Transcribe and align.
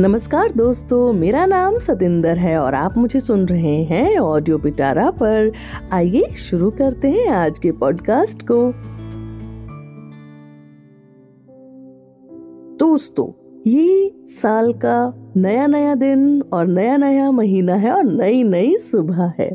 नमस्कार 0.00 0.52
दोस्तों, 0.52 1.12
मेरा 1.12 1.46
नाम 1.46 1.78
सतिंदर 1.78 2.36
है 2.38 2.58
और 2.58 2.74
आप 2.74 2.98
मुझे 2.98 3.20
सुन 3.20 3.46
रहे 3.46 3.84
हैं 3.84 4.18
ऑडियो 4.18 4.58
पिटारा 4.58 5.10
पर। 5.10 5.52
आइए 5.92 6.28
शुरू 6.30 6.70
करते 6.70 7.08
हैं 7.08 7.28
आज 7.28 7.58
के 7.58 7.72
पॉडकास्ट 7.72 8.42
को। 8.42 8.72
दोस्तों, 12.78 13.26
ये 13.66 14.14
साल 14.28 14.72
का 14.72 15.32
नया 15.36 15.66
नया 15.66 15.94
दिन 15.94 16.42
और 16.42 16.66
नया 16.66 16.96
नया 16.96 17.30
महीना 17.30 17.74
है 17.74 17.92
और 17.92 18.04
नई 18.04 18.42
नई 18.42 18.76
सुबह 18.76 19.32
है। 19.38 19.50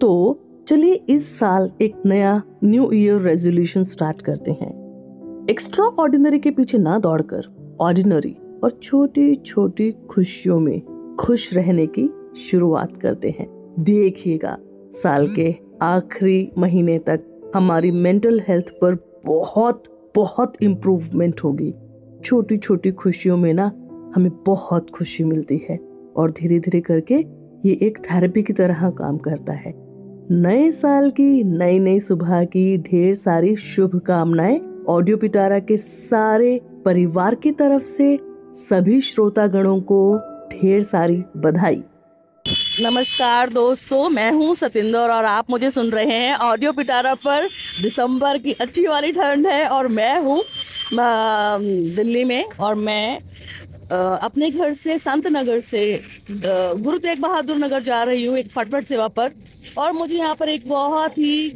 तो 0.00 0.40
चलिए 0.68 0.92
इस 0.92 1.38
साल 1.38 1.70
एक 1.80 1.94
नया 2.06 2.42
न्यू 2.64 2.90
ईयर 2.92 3.20
रेजोल्यूशन 3.20 3.82
स्टार्ट 3.82 4.22
करते 4.22 4.50
हैं। 4.50 5.46
एक्स्ट्रा 5.50 5.84
ऑर्डिनरी 5.84 6.38
के 6.38 6.50
पीछे 6.50 6.78
ना 6.78 6.98
दौड़कर 6.98 7.76
ऑर्डिनरी 7.80 8.36
और 8.64 8.78
छोटी 8.82 9.34
छोटी 9.34 9.90
खुशियों 9.90 10.60
में 10.60 10.82
खुश 11.20 11.54
रहने 11.54 11.86
की 11.86 12.10
शुरुआत 12.36 12.96
करते 12.96 13.30
हैं। 13.30 13.74
देखिएगा, 13.80 14.58
साल 14.90 15.34
के 15.34 15.54
आखिरी 15.82 16.50
महीने 16.58 16.98
तक 16.98 17.20
हमारी 17.54 17.90
मेंटल 17.90 18.42
हेल्थ 18.48 18.70
पर 18.70 19.22
बहुत 19.26 19.82
बहुत 20.14 20.52
इम्प्रूवमेंट 20.62 21.40
होगी। 21.44 21.74
छोटी 22.24 22.56
छोटी 22.56 22.90
खुशियों 22.90 23.36
में 23.36 23.54
ना 23.54 23.72
हमें 24.14 24.30
बहुत 24.46 24.90
खुशी 24.90 25.24
मिलती 25.24 25.66
है 25.70 25.78
और 26.16 26.30
धीरे 26.30 26.58
धीरे 26.58 26.80
करके 26.80 27.14
ये 27.64 27.78
एक 27.82 27.98
थेरेपी 27.98 28.42
की 28.42 28.52
तरह 28.52 28.90
काम 28.90 29.18
करता 29.18 29.52
है। 29.52 29.74
नए 30.30 30.72
साल 30.72 31.10
की 31.10 31.44
नई 31.44 31.78
नई 31.78 32.00
सुबह 32.00 32.44
की 32.44 32.78
ढेर 32.78 33.14
सारी 33.14 33.56
शुभकामनाएँ 33.56 34.60
ऑडियो 34.88 35.16
पिटारा 35.16 35.58
के 35.58 35.76
सारे 35.76 36.60
परिवार 36.84 37.34
की 37.34 37.50
तरफ़ 37.50 37.84
से 37.84 38.18
सभी 38.58 39.00
श्रोतागणों 39.00 39.80
को 39.80 39.98
ढेर 40.50 40.82
सारी 40.82 41.16
बधाई। 41.36 41.82
नमस्कार 42.82 43.50
दोस्तों, 43.50 44.08
मैं 44.10 44.30
हूँ 44.32 44.54
सतिंदर 44.54 45.10
और 45.10 45.24
आप 45.24 45.50
मुझे 45.50 45.70
सुन 45.70 45.90
रहे 45.90 46.04
हैं 46.12 46.34
ऑडियो 46.36 46.72
पिटारा 46.72 47.14
पर। 47.16 47.48
दिसंबर 47.82 48.38
की 48.38 48.52
अच्छी 48.54 48.86
वाली 48.86 49.12
ठंड 49.12 49.46
है 49.46 49.66
और 49.66 49.88
मैं 49.88 50.18
हूँ 50.20 50.42
दिल्ली 51.96 52.24
में 52.24 52.44
और 52.44 52.74
मैं 52.76 53.18
अपने 53.90 54.50
घर 54.50 54.72
से 54.74 54.98
संत 54.98 55.26
नगर 55.28 55.60
से 55.60 55.84
गुरु 56.32 56.98
तेग 56.98 57.20
बहादुर 57.20 57.56
नगर 57.56 57.82
जा 57.82 58.02
रही 58.02 58.24
हूँ 58.24 58.36
एक 58.38 58.50
फटफट 58.52 58.86
सेवा 58.86 59.06
पर। 59.10 59.32
और 59.78 59.92
मुझे 59.92 60.16
यहाँ 60.16 60.34
पर 60.34 60.48
एक 60.48 60.68
बहुत 60.68 61.18
ही 61.18 61.50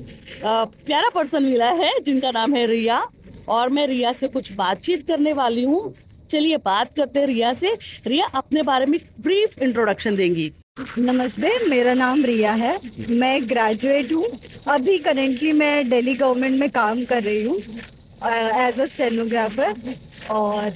प्यारा 0.44 1.08
पर्सन 1.14 1.42
मिला 1.42 1.70
है 1.72 1.92
जिनका 2.00 2.30
नाम 2.30 2.54
है 2.54 2.66
रिया। 2.66 3.02
और 3.48 3.70
मैं 3.70 3.86
रिया 3.86 4.12
से 4.12 4.28
कुछ 4.28 4.52
बातचीत 4.54 5.06
करने 5.06 5.32
वाली 5.32 5.62
हूँ। 5.64 5.94
चलिए 6.32 6.56
बात 6.56 6.94
करते 6.96 7.20
हैं 7.20 7.26
रिया 7.26 7.52
से। 7.52 7.76
रिया 8.06 8.26
अपने 8.34 8.62
बारे 8.62 8.86
में 8.86 8.98
ब्रीफ 9.20 9.58
इंट्रोडक्शन 9.62 10.16
देंगी। 10.16 10.50
नमस्ते 10.98 11.48
मेरा 11.68 11.94
नाम 11.94 12.24
रिया 12.24 12.52
है। 12.54 12.78
मैं 13.10 13.48
ग्रेजुएट 13.48 14.12
हूँ। 14.12 14.26
अभी 14.68 14.98
करेंटली 14.98 15.52
मैं 15.52 15.88
दिल्ली 15.88 16.14
गवर्नमेंट 16.14 16.58
में 16.60 16.68
काम 16.70 17.04
कर 17.04 17.22
रही 17.22 17.42
हूँ 17.42 17.58
एज 18.60 18.80
अ 18.80 18.86
स्टेनोग्राफर 18.86 19.74
और 20.30 20.72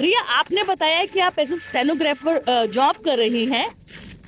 रिया 0.00 0.20
आपने 0.34 0.62
बताया 0.64 1.04
कि 1.04 1.20
आप 1.20 1.38
एज 1.38 1.52
अ 1.52 1.56
स्टेनोग्राफर 1.58 2.66
जॉब 2.68 3.02
कर 3.04 3.18
रही 3.18 3.44
हैं। 3.46 3.68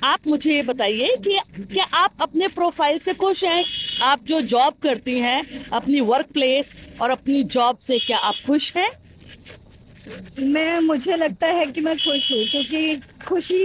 आप 0.03 0.27
मुझे 0.27 0.53
ये 0.53 0.61
बताइए 0.63 1.15
कि 1.17 1.39
क्या 1.73 1.83
आप 1.95 2.21
अपने 2.21 2.47
प्रोफ़ाइल 2.49 2.97
से 2.99 3.13
खुश 3.13 3.43
हैं? 3.43 3.63
आप 4.03 4.23
जो 4.23 4.41
जॉब 4.43 4.73
करती 4.83 5.17
हैं 5.19 5.69
अपनी 5.69 5.99
वर्क 6.03 6.31
प्लेस 6.33 6.75
और 7.01 7.09
अपनी 7.09 7.43
जॉब 7.53 7.77
से 7.77 7.99
क्या 7.99 8.17
आप 8.19 8.35
खुश 8.47 8.73
हैं? 8.77 8.91
मैं, 10.39 10.79
मुझे 10.79 11.15
लगता 11.15 11.47
है 11.47 11.65
कि 11.65 11.81
मैं 11.81 11.95
खुश 11.97 12.31
हूँ, 12.31 12.45
क्योंकि 12.51 13.01
खुशी 13.27 13.61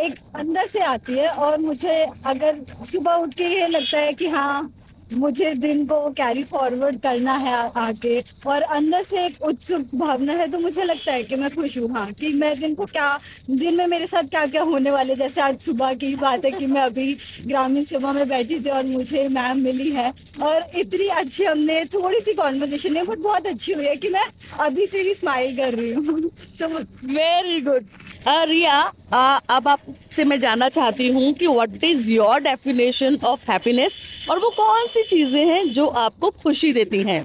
एक 0.00 0.14
अंदर 0.36 0.66
से 0.66 0.80
आती 0.84 1.18
है 1.18 1.28
और 1.28 1.58
मुझे 1.58 2.04
अगर 2.26 2.60
सुबह 2.92 3.12
उठ 3.14 3.34
के 3.34 3.44
ये 3.44 3.66
लगता 3.68 3.98
है 3.98 4.12
कि 4.12 4.26
हाँ 4.28 4.72
मुझे 5.12 5.52
दिन 5.54 5.84
को 5.86 5.98
कैरी 6.10 6.42
फॉरवर्ड 6.44 7.00
करना 7.02 7.32
है 7.38 7.54
आगे। 7.78 8.22
और 8.46 8.62
अंदर 8.62 9.02
से 9.02 9.24
एक 9.24 9.42
उत्सुक 9.42 9.94
भावना 9.94 10.32
है 10.32 10.46
तो 10.52 10.58
मुझे 10.58 10.84
लगता 10.84 11.12
है 11.12 11.22
कि 11.22 11.36
मैं 11.36 11.50
खुश 11.54 11.76
हूँ 11.78 11.90
हाँ 11.92 12.10
कि 12.12 12.32
मैं 12.34 12.58
दिन 12.60 12.74
को 12.74 12.84
क्या, 12.86 13.18
दिन 13.50 13.76
में 13.76 13.86
मेरे 13.86 14.06
साथ 14.06 14.28
क्या 14.30 14.44
क्या 14.46 14.62
होने 14.62 14.90
वाले, 14.90 15.14
जैसे 15.16 15.40
आज 15.40 15.58
सुबह 15.60 15.94
की 15.94 16.14
बात 16.16 16.44
है 16.44 16.50
कि 16.50 16.66
मैं 16.66 16.80
अभी 16.82 17.12
ग्रामीण 17.46 17.84
सेवा 17.84 18.12
में 18.12 18.28
बैठी 18.28 18.60
थी 18.60 18.70
और 18.70 18.84
मुझे 18.86 19.26
मैम 19.28 19.60
मिली 19.64 19.90
है। 19.90 20.12
और 20.42 20.70
इतनी 20.76 21.06
अच्छी 21.08 21.44
हमने 21.44 21.84
थोड़ी 21.94 22.20
सी 22.20 22.32
कॉन्वर्जेशन 22.34 22.96
है 22.96 23.04
बट 23.04 23.18
बहुत 23.18 23.46
अच्छी 23.46 23.72
हुई 23.72 23.86
है 23.86 23.96
कि 23.96 24.08
मैं 24.08 24.24
अभी 24.60 24.86
से 24.86 25.02
ही 25.02 25.14
स्माइल 25.14 25.56
कर 25.56 25.74
रही 25.74 25.92
हूँ। 25.92 26.20
तो 26.58 26.68
वेरी 26.68 27.60
गुड 27.60 27.86
रिया 28.28 28.78
अब 29.08 29.68
आपसे 29.68 30.24
मैं 30.24 30.38
जानना 30.40 30.68
चाहती 30.68 31.08
हूँ 31.12 31.32
कि 31.32 31.46
what 31.46 31.84
is 31.84 32.10
your 32.12 32.40
definition 32.42 33.18
of 33.24 33.50
happiness 33.50 33.98
और 34.30 34.38
वो 34.38 34.48
कौन 34.56 34.86
सी 34.96 35.02
चीज़ें 35.08 35.44
हैं 35.46 35.72
जो 35.72 35.86
आपको 36.02 36.30
खुशी 36.42 36.72
देती 36.72 37.02
हैं। 37.02 37.22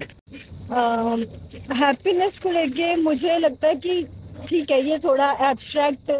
हैप्पीनेस 1.75 2.39
को 2.39 2.51
लेके 2.51 2.95
मुझे 2.95 3.37
लगता 3.37 3.67
है 3.67 3.75
कि 3.75 4.03
ठीक 4.47 4.71
है, 4.71 4.81
ये 4.89 4.97
थोड़ा 4.99 5.31
एब्स्ट्रैक्ट 5.49 6.11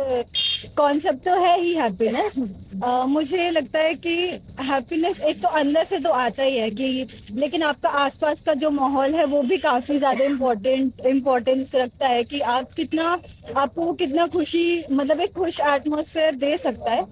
कॉन्सेप्ट 0.77 1.23
तो 1.25 1.35
है 1.41 1.59
ही 1.61 1.73
हैप्पीनेस 1.75 2.35
uh, 2.37 3.05
मुझे 3.05 3.49
लगता 3.51 3.79
है 3.79 3.93
कि 3.95 4.15
हैप्पीनेस 4.61 5.19
एक 5.19 5.41
तो 5.41 5.47
अंदर 5.47 5.83
से 5.83 5.99
तो 5.99 6.09
आता 6.09 6.43
ही 6.43 6.57
है 6.57 6.69
कि 6.69 7.07
लेकिन 7.31 7.63
आपका 7.63 7.89
आसपास 7.89 8.41
का 8.41 8.53
जो 8.53 8.69
माहौल 8.69 9.15
है 9.15 9.25
वो 9.25 9.41
भी 9.41 9.57
काफ़ी 9.57 9.97
ज़्यादा 9.97 10.25
इम्पोर्टेंट 10.25 11.05
इम्पोर्टेंस 11.05 11.75
रखता 11.75 12.07
है 12.07 12.23
कि 12.23 12.39
आप 12.39 12.73
कितना 12.73 13.17
आपको 13.57 13.91
कितना 13.93 14.27
खुशी 14.27 14.83
मतलब 14.91 15.21
एक 15.21 15.33
खुश 15.33 15.59
एटमोसफेयर 15.59 16.35
दे 16.35 16.57
सकता 16.57 16.91
है. 16.91 17.05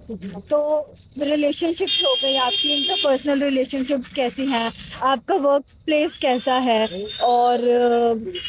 तो 0.50 0.92
रिलेशनशिप्स 1.18 2.02
हो 2.04 2.14
गई 2.22 2.36
आपकी 2.36 2.72
इंटरपर्सनल 2.74 3.42
रिलेशनशिप्स 3.42 4.12
कैसी 4.12 4.46
हैं 4.46 4.72
आपका 5.02 5.34
वर्क 5.34 5.64
प्लेस 5.84 6.18
कैसा 6.18 6.54
है 6.54 6.86
और 7.22 7.68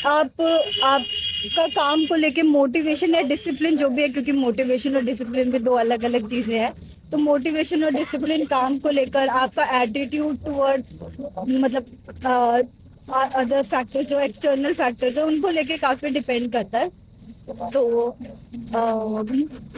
आप 0.05 0.41
आप 0.83 1.05
का 1.45 1.65
काम 1.69 2.05
को 2.05 2.15
लेके 2.15 2.41
मोटिवेशन 2.43 3.15
या 3.15 3.21
डिसिप्लिन 3.23 3.77
जो 3.77 3.89
भी 3.89 4.01
है, 4.01 4.07
क्योंकि 4.09 4.31
मोटिवेशन 4.33 4.95
और 4.95 5.03
डिसिप्लिन 5.05 5.51
भी 5.51 5.59
दो 5.59 5.73
अलग 5.75 6.03
अलग 6.05 6.27
चीज़ें 6.29 6.57
हैं 6.59 6.73
तो 7.11 7.17
मोटिवेशन 7.17 7.83
और 7.83 7.91
डिसिप्लिन 7.91 8.45
काम 8.47 8.77
को 8.79 8.89
लेकर 8.89 9.27
आपका 9.29 9.63
एटीट्यूड 9.81 10.37
टुवर्ड्स 10.45 10.93
मतलब 11.49 11.85
अदर 13.35 13.63
फैक्टर्स 13.63 14.07
जो 14.07 14.19
एक्सटर्नल 14.19 14.73
फैक्टर्स 14.73 15.17
है, 15.17 15.23
उनको 15.23 15.49
लेके 15.49 15.77
काफ़ी 15.77 16.09
डिपेंड 16.09 16.51
करता 16.51 16.79
है। 16.79 16.89
तो 17.71 18.17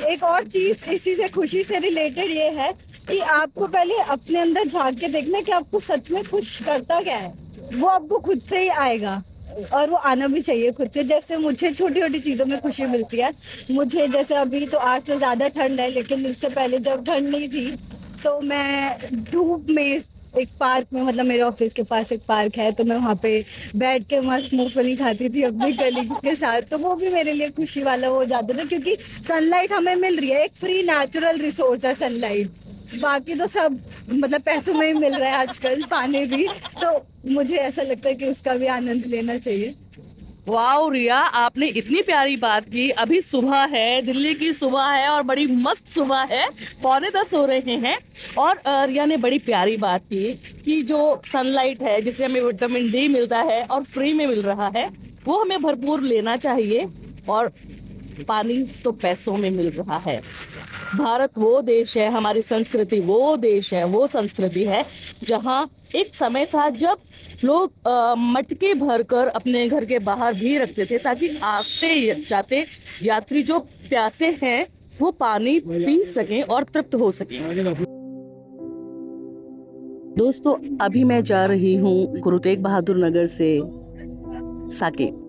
एक 0.07 0.23
और 0.23 0.43
चीज़ 0.45 0.85
इसी 0.91 1.15
से, 1.15 1.27
खुशी 1.29 1.63
से 1.63 1.79
रिलेटेड 1.79 2.31
ये 2.31 2.49
है 2.51 2.71
कि 3.09 3.19
आपको 3.19 3.67
पहले 3.67 3.99
अपने 4.01 4.39
अंदर 4.39 4.67
झाँक 4.67 4.99
के 4.99 5.07
देखना 5.09 5.41
कि 5.41 5.51
आपको 5.51 5.79
सच 5.81 6.11
में 6.11 6.23
खुश 6.25 6.59
करता 6.63 7.01
क्या 7.01 7.17
है। 7.17 7.33
वो 7.73 7.87
आपको 7.87 8.19
खुद 8.19 8.41
से 8.41 8.61
ही 8.61 8.67
आएगा। 8.69 9.21
और 9.73 9.89
वो 9.89 9.97
आना 9.97 10.27
भी 10.27 10.41
चाहिए 10.41 10.71
खुद 10.71 10.89
से। 10.93 11.03
जैसे 11.05 11.37
मुझे 11.37 11.71
छोटी 11.71 12.01
छोटी 12.01 12.19
चीज़ों 12.19 12.45
में 12.45 12.59
खुशी 12.61 12.85
मिलती 12.87 13.17
है। 13.17 13.31
मुझे 13.71 14.07
जैसे 14.07 14.35
अभी 14.35 14.65
तो 14.67 14.77
आज 14.77 15.03
तो 15.05 15.15
ज़्यादा 15.15 15.47
ठंड 15.49 15.79
है 15.79 15.89
लेकिन 15.91 16.25
इससे 16.25 16.49
पहले 16.51 16.79
जब 16.79 17.05
ठंड 17.05 17.29
नहीं 17.29 17.49
थी 17.49 17.71
तो 18.23 18.39
मैं 18.41 18.97
धूप 19.31 19.69
में 19.69 19.83
एक 20.39 20.49
पार्क 20.59 20.87
में 20.93 21.01
मतलब 21.01 21.25
मेरे 21.25 21.41
ऑफ़िस 21.43 21.73
के 21.73 21.83
पास 21.83 22.11
एक 22.11 22.21
पार्क 22.27 22.55
है 22.57 22.71
तो 22.71 22.83
मैं 22.83 22.95
वहाँ 22.95 23.15
पे 23.23 23.33
बैठ 23.75 24.03
के 24.09 24.21
मस्त 24.21 24.53
मूंगफली 24.53 24.95
खाती 24.97 25.29
थी 25.29 25.43
अपने 25.43 25.71
कलीग्स 25.73 26.19
के 26.23 26.35
साथ। 26.35 26.61
तो 26.71 26.77
वो 26.77 26.95
भी 26.95 27.09
मेरे 27.09 27.33
लिए 27.33 27.49
खुशी 27.51 27.83
वाला 27.83 28.07
हो 28.07 28.23
जाता 28.25 28.57
था 28.57 28.63
क्योंकि 28.65 28.95
सनलाइट 29.27 29.73
हमें 29.73 29.95
मिल 29.95 30.19
रही 30.19 30.29
है 30.29 30.43
एक 30.43 30.55
फ्री 30.55 30.81
नेचुरल 30.83 31.37
रिसोर्स 31.41 31.85
है 31.85 31.93
सनलाइट 31.95 32.51
बाकी 33.01 33.35
तो 33.35 33.47
सब 33.47 33.79
मतलब 34.13 34.41
पैसों 34.41 34.73
में 34.73 34.85
ही 34.87 34.93
मिल 34.93 35.13
रहा 35.13 35.29
है 35.29 35.35
आजकल, 35.37 35.83
पाने 35.83 36.25
भी। 36.25 36.47
तो 36.83 37.05
मुझे 37.29 37.55
ऐसा 37.57 37.81
लगता 37.81 38.09
है 38.09 38.15
कि 38.15 38.25
उसका 38.25 38.53
भी 38.53 38.67
आनंद 38.67 39.05
लेना 39.05 39.37
चाहिए। 39.37 39.73
वाओ 40.47 40.89
रिया, 40.89 41.17
आपने 41.17 41.67
इतनी 41.67 42.01
प्यारी 42.01 42.35
बात 42.37 42.65
की। 42.65 42.89
अभी 42.91 43.21
सुबह 43.21 43.63
है, 43.65 44.01
दिल्ली 44.01 44.33
की 44.33 44.51
सुबह 44.53 44.85
है 44.85 45.07
और 45.09 45.23
बड़ी 45.23 45.45
मस्त 45.47 45.87
सुबह 45.87 46.27
है। 46.31 46.47
पौने 46.83 47.09
दस 47.09 47.33
हो 47.33 47.45
रहे 47.45 47.75
हैं। 47.77 47.97
और 48.37 48.61
रिया 48.67 49.05
ने 49.05 49.17
बड़ी 49.17 49.39
प्यारी 49.39 49.77
बात 49.77 50.01
की 50.03 50.33
कि 50.65 50.81
जो 50.83 51.21
सनलाइट 51.25 51.81
है 51.81 52.01
जिसे 52.01 52.25
हमें 52.25 52.41
विटामिन 52.41 52.91
डी 52.91 53.07
मिलता 53.07 53.39
है 53.41 53.63
और 53.63 53.83
फ्री 53.83 54.13
में 54.13 54.25
मिल 54.27 54.41
रहा 54.41 54.71
है, 54.75 54.87
वो 55.25 55.39
हमें 55.41 55.61
भरपूर 55.61 56.01
लेना 56.01 56.35
चाहिए। 56.37 56.87
और 57.29 57.51
पानी 58.19 58.63
तो 58.83 58.91
पैसों 58.93 59.35
में 59.37 59.49
मिल 59.51 59.69
रहा 59.69 59.97
है। 59.97 60.21
भारत 60.95 61.37
वो 61.37 61.61
देश 61.61 61.97
है, 61.97 62.09
हमारी 62.11 62.41
संस्कृति 62.41 62.99
वो 62.99 63.35
देश 63.37 63.73
है, 63.73 63.83
वो 63.85 64.05
संस्कृति 64.07 64.63
है, 64.65 64.85
जहाँ 65.23 65.69
एक 65.95 66.13
समय 66.15 66.45
था 66.45 66.69
जब 66.69 66.97
लोग 67.43 67.71
मटके 68.17 68.73
भरकर 68.73 69.27
अपने 69.29 69.67
घर 69.67 69.85
के 69.85 69.99
बाहर 70.01 70.33
भी 70.33 70.57
रखते 70.57 70.85
थे 70.85 70.97
ताकि 70.97 71.27
आते 71.43 72.23
जाते 72.29 72.65
यात्री 73.03 73.43
जो 73.43 73.59
प्यासे 73.89 74.37
हैं, 74.43 74.67
वो 75.01 75.11
पानी 75.11 75.59
पी 75.59 76.03
सकें 76.05 76.41
और 76.43 76.63
तृप्त 76.63 76.95
हो 76.95 77.11
सकें। 77.11 77.39
दोस्तों, 80.17 80.53
अभी 80.81 81.03
मैं 81.03 81.23
जा 81.23 81.45
रही 81.45 81.75
हूँ 81.75 82.19
गुरु 82.19 82.39
तेग 82.39 82.61
बहादुर 82.63 82.97
नगर 82.97 83.25
से 83.25 83.59
साकेत। 84.71 85.22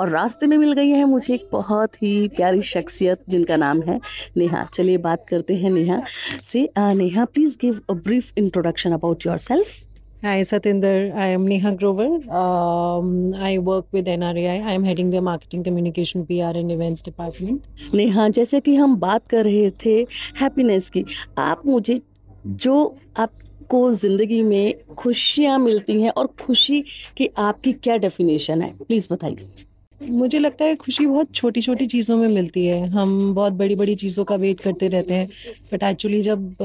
और 0.00 0.08
रास्ते 0.08 0.46
में 0.46 0.56
मिल 0.58 0.72
गई 0.72 0.90
है 0.90 1.04
मुझे 1.04 1.34
एक 1.34 1.48
बहुत 1.52 2.02
ही 2.02 2.28
प्यारी 2.36 2.62
शख्सियत 2.64 3.24
जिनका 3.28 3.56
नाम 3.56 3.82
है 3.82 4.00
नेहा 4.36 4.64
चलिए 4.74 4.96
बात 5.06 5.26
करते 5.28 5.56
हैं 5.56 5.70
नेहा 5.70 6.00
से 6.44 6.68
Neha 6.78 7.24
please 7.24 7.58
give 7.60 7.80
a 7.90 7.94
brief 8.00 8.32
introduction 8.38 8.92
about 8.92 9.26
yourself 9.40 9.76
Hi 10.22 10.40
Satinder, 10.40 11.14
I 11.14 11.28
am 11.28 11.46
Neha 11.46 11.70
Grover. 11.72 12.06
Um, 12.28 13.34
I 13.36 13.58
work 13.58 13.86
with 13.92 14.06
NRAI. 14.06 14.54
I 14.62 14.72
am 14.72 14.82
heading 14.82 15.10
the 15.10 15.20
marketing, 15.20 15.62
communication, 15.62 16.26
PR 16.26 16.56
and 16.56 16.72
events 16.72 17.02
department. 17.02 17.68
Neha 17.94 18.28
जैसे 18.30 18.60
कि 18.60 18.74
हम 18.74 18.96
बात 18.96 19.28
कर 19.28 19.44
रहे 19.44 19.70
थे 19.84 19.94
हैप्पीनेस 20.40 20.90
की 20.90 21.04
आप 21.38 21.62
मुझे 21.66 22.00
जो 22.46 22.82
आपको 23.16 23.90
ज़िंदगी 23.92 24.42
में 24.42 24.94
खुशियाँ 24.94 25.58
मिलती 25.58 26.00
हैं 26.02 26.10
और 26.10 26.34
खुशी 26.40 26.80
की 27.16 27.30
आपकी 27.38 27.72
क्या 27.74 27.96
डेफिनेशन 27.98 28.62
है 28.62 28.72
प्लीज़ 28.78 29.08
बताइए 29.10 29.67
मुझे 30.00 30.38
लगता 30.38 30.64
है 30.64 30.74
खुशी 30.76 31.04
बहुत 31.06 31.32
छोटी 31.34 31.60
छोटी 31.62 31.86
चीज़ों 31.86 32.16
में 32.16 32.28
मिलती 32.28 32.64
है। 32.66 32.86
हम 32.90 33.34
बहुत 33.34 33.52
बड़ी 33.52 33.74
बड़ी 33.74 33.94
चीज़ों 33.96 34.24
का 34.24 34.34
वेट 34.36 34.60
करते 34.60 34.88
रहते 34.88 35.14
हैं। 35.14 35.28
बट 35.72 35.82
एक्चुअली 35.82 36.20
जब 36.22 36.56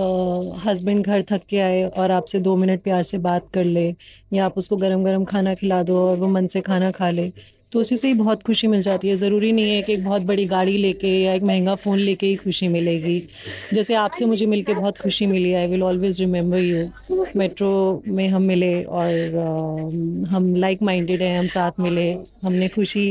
हस्बैंड 0.65 1.05
घर 1.05 1.23
थक 1.31 1.41
के 1.49 1.59
आए 1.59 1.83
और 1.87 2.11
आपसे 2.11 2.39
दो 2.39 2.55
मिनट 2.57 2.81
प्यार 2.83 3.03
से 3.03 3.17
बात 3.19 3.49
कर 3.53 3.63
ले 3.65 3.87
या 4.33 4.45
आप 4.45 4.57
उसको 4.57 4.77
गरम 4.77 5.03
गरम 5.05 5.25
खाना 5.25 5.53
खिला 5.55 5.81
दो 5.83 5.97
और 6.07 6.17
वो 6.17 6.27
मन 6.29 6.47
से 6.47 6.61
खाना 6.61 6.91
खा 6.91 7.09
ले 7.09 7.31
तो 7.73 7.79
उसी 7.79 7.97
से 7.97 8.07
ही 8.07 8.13
बहुत 8.13 8.43
खुशी 8.43 8.67
मिल 8.67 8.81
जाती 8.81 9.09
है। 9.09 9.15
ज़रूरी 9.17 9.51
नहीं 9.51 9.75
है 9.75 9.81
कि 9.81 9.93
एक 9.93 10.03
बहुत 10.05 10.21
बड़ी 10.21 10.45
गाड़ी 10.45 10.77
लेके 10.77 11.07
या 11.07 11.33
एक 11.33 11.43
महँगा 11.43 11.75
फ़ोन 11.75 11.99
लेके 11.99 12.27
ही 12.27 12.35
खुशी 12.35 12.67
मिलेगी। 12.67 13.17
जैसे 13.73 13.93
आपसे 13.93 14.25
मुझे 14.25 14.45
मिलके 14.45 14.73
बहुत 14.73 14.97
खुशी 14.97 15.25
मिली। 15.25 15.53
I 15.53 15.67
will 15.67 15.83
always 15.83 16.19
remember 16.19 16.59
you 16.59 17.25
metro 17.35 18.03
में 18.07 18.27
हम 18.29 18.41
मिले 18.41 18.83
और 18.83 19.09
uh, 19.33 20.27
हम 20.29 20.55
लाइक 20.55 20.81
माइंडेड 20.81 21.21
हैं 21.21 21.37
हम 21.39 21.47
साथ 21.47 21.79
मिले। 21.79 22.09
हमने 22.43 22.67
खुशी 22.67 23.05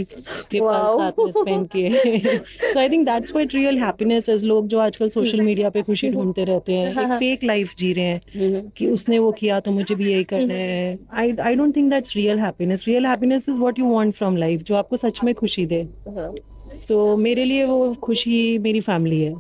के 0.50 0.60
पल 0.60 0.96
साथ 0.98 1.12
में 1.18 1.30
स्पेंड 1.32 1.66
किए। 1.68 2.38
So 2.72 2.78
I 2.80 2.88
think 2.88 3.06
that's 3.06 3.34
what 3.34 3.54
real 3.54 3.78
happiness 3.78 4.28
as 4.28 4.44
लोग 4.44 4.66
जो 4.68 4.78
आजकल 4.78 5.08
सोशल 5.08 5.40
मीडिया 5.40 5.70
पे 5.70 5.82
खुशी 5.82 6.10
ढूंढते 6.10 6.44
रहते 6.44 6.72
हैं 6.72 6.90
एक 6.92 7.18
फेक 7.18 7.44
लाइफ 7.44 7.74
जी 7.78 7.92
रहे 7.92 8.04
हैं 8.04 8.70
कि 8.76 8.86
उसने 8.86 9.18
वो 9.18 9.32
किया 9.32 9.60
तो 9.60 9.70
मुझे 9.70 9.94
भी 9.94 10.10
यही 10.12 10.24
करना 10.24 10.54
है। 10.54 10.98
I 11.14 11.32
I 11.40 11.54
don't 11.54 11.76
think 11.76 11.90
that's 11.90 12.16
real 12.16 12.38
happiness 12.38 12.84
real 12.88 13.06
happiness 13.06 13.48
is 13.48 13.58
what 13.60 13.78
you 13.78 13.84
want 13.84 14.14
from 14.14 14.36
life 14.36 14.51
life 14.52 14.62
जो 14.62 14.75
आपको 14.75 14.96
सच 14.96 15.20
में 15.25 15.34
खुशी 15.34 15.66
दे। 15.66 15.87
सो 16.08 17.14
so, 17.14 17.19
मेरे 17.19 17.44
लिए 17.44 17.64
वो 17.64 17.94
खुशी 17.94 18.58
मेरी 18.58 18.81
फैमिली 18.81 19.20
है। 19.20 19.34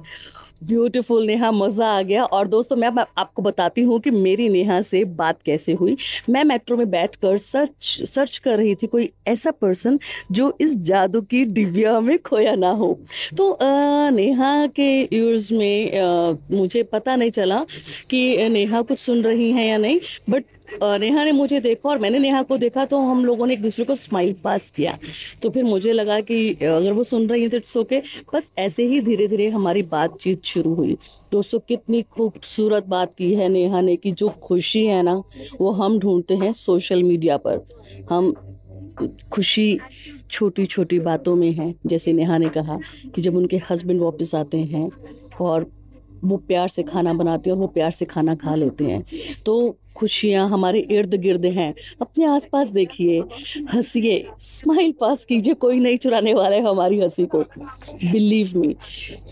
ब्यूटीफुल 0.62 1.24
नेहा 1.26 1.50
मज़ा 1.50 1.86
आ 1.86 2.02
गया। 2.02 2.24
और 2.24 2.48
दोस्तों 2.48 2.76
मैं 2.76 2.90
आपको 3.18 3.42
बताती 3.42 3.80
हूँ 3.82 3.98
कि 4.00 4.10
मेरी 4.10 4.48
नेहा 4.48 4.80
से 4.80 5.02
बात 5.20 5.40
कैसे 5.42 5.72
हुई। 5.72 5.96
मैं 6.28 6.44
मेट्रो 6.44 6.76
में 6.76 6.90
बैठकर 6.90 7.38
सर्च 7.38 8.08
सर्च 8.08 8.36
कर 8.38 8.56
रही 8.56 8.74
थी 8.74 8.86
कोई 8.86 9.10
ऐसा 9.26 9.50
पर्सन 9.50 9.98
जो 10.32 10.52
इस 10.60 10.76
जादू 10.82 11.20
की 11.20 11.44
डिबिया 11.56 11.98
में 12.00 12.18
खोया 12.18 12.54
ना 12.54 12.70
हो। 12.70 12.98
तो 13.36 13.50
आ, 13.52 14.10
नेहा 14.10 14.66
के 14.66 14.90
यूर्स 15.12 15.52
में 15.52 15.98
आ, 15.98 16.32
मुझे 16.50 16.82
पता 16.82 17.16
नहीं 17.16 17.30
चला 17.30 17.64
कि 18.10 18.48
नेहा 18.48 18.82
कुछ 18.82 18.98
सुन 18.98 19.22
रही 19.22 19.50
हैं 19.52 19.68
या 19.68 19.78
नहीं 19.78 20.00
बट 20.30 20.44
नेहा 20.82 21.24
ने 21.24 21.32
मुझे 21.32 21.60
देखा 21.60 21.88
और 21.88 21.98
मैंने 21.98 22.18
नेहा 22.18 22.42
को 22.42 22.56
देखा 22.56 22.84
तो 22.84 22.98
हम 23.00 23.24
लोगों 23.24 23.46
ने 23.46 23.52
एक 23.54 23.62
दूसरे 23.62 23.84
को 23.84 23.94
स्माइल 23.94 24.32
पास 24.44 24.70
किया। 24.70 24.96
तो 25.42 25.50
फिर 25.50 25.64
मुझे 25.64 25.92
लगा 25.92 26.20
कि 26.20 26.52
अगर 26.54 26.92
वो 26.92 27.02
सुन 27.04 27.26
रही 27.26 27.40
हैं 27.40 27.50
तो 27.50 27.56
इट्स 27.56 27.76
ओके 27.76 28.00
बस 28.34 28.52
ऐसे 28.58 28.86
ही 28.86 29.00
धीरे 29.00 29.26
धीरे 29.28 29.48
हमारी 29.48 29.82
बातचीत 29.84 30.44
शुरू 30.44 30.74
हुई। 30.74 30.96
दोस्तों, 31.32 31.58
कितनी 31.58 32.02
खूबसूरत 32.02 32.86
बात 32.86 33.14
की 33.14 33.34
है 33.34 33.48
नेहा 33.48 33.80
ने 33.80 33.96
कि 33.96 34.12
जो 34.12 34.28
खुशी 34.42 34.84
है 34.86 35.02
ना, 35.02 35.14
वो 35.60 35.70
हम 35.72 35.98
ढूंढते 35.98 36.34
हैं 36.34 36.52
सोशल 36.54 37.02
मीडिया 37.02 37.36
पर। 37.36 37.60
हम 38.10 38.32
खुशी 39.32 39.78
छोटी 40.30 40.64
छोटी 40.66 40.98
बातों 41.00 41.34
में 41.36 41.50
है, 41.52 41.74
जैसे 41.86 42.12
नेहा 42.12 42.38
ने 42.38 42.48
कहा 42.48 42.78
कि 43.14 43.20
जब 43.20 43.36
उनके 43.36 43.60
हस्बैंड 43.70 44.00
वापस 44.00 44.34
आते 44.34 44.58
हैं 44.58 44.90
और 45.40 45.70
वो 46.24 46.36
प्यार 46.38 46.68
से 46.68 46.82
खाना 46.84 47.12
बनाते 47.14 47.50
हैं 47.50 47.56
और 47.56 47.60
वो 47.60 47.66
प्यार 47.68 47.90
से 47.90 48.04
खाना 48.06 48.34
खा 48.36 48.54
लेते 48.54 48.84
हैं। 48.84 49.04
तो 49.46 49.76
खुशियाँ 49.96 50.48
हमारे 50.48 50.78
इर्द 50.90 51.14
गिर्द 51.14 51.44
हैं। 51.46 51.72
अपने 52.00 52.24
आसपास 52.26 52.68
देखिए, 52.70 53.18
हंसिए 53.72 54.24
स्माइल 54.40 54.92
पास 55.00 55.24
कीजिए, 55.24 55.54
कोई 55.54 55.80
नहीं 55.80 55.96
चुराने 55.96 56.34
वाला 56.34 56.56
है 56.56 56.62
हमारी 56.62 57.00
हँसी 57.00 57.26
को। 57.26 57.42
बिलीव 58.04 58.52
मी 58.56 58.74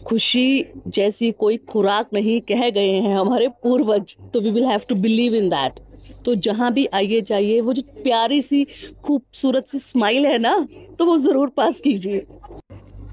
खुशी 0.07 0.65
जैसी 0.89 1.31
कोई 1.35 1.57
खुराक 1.69 2.11
नहीं 2.15 2.41
कह 2.43 2.69
गए 2.71 2.91
हैं 2.91 3.17
हमारे 3.17 3.49
पूर्वज 3.63 4.17
तो 4.35 4.41
we 4.41 4.51
will 4.51 4.65
have 4.67 4.81
to 4.89 4.95
believe 4.97 5.35
in 5.35 5.49
that 5.51 5.81
तो 6.25 6.35
जहाँ 6.37 6.73
भी 6.73 6.87
आइए 6.87 7.21
जाइए, 7.21 7.61
वो 7.61 7.73
जो 7.73 7.83
प्यारी 8.03 8.41
सी, 8.43 8.67
खूबसूरत 9.05 9.69
सी 9.69 9.79
स्माइल 9.79 10.27
है 10.27 10.39
ना 10.39 10.67
तो 10.99 11.05
वो 11.07 11.17
ज़रूर 11.19 11.49
पास 11.57 11.81
कीजिए। 11.81 12.23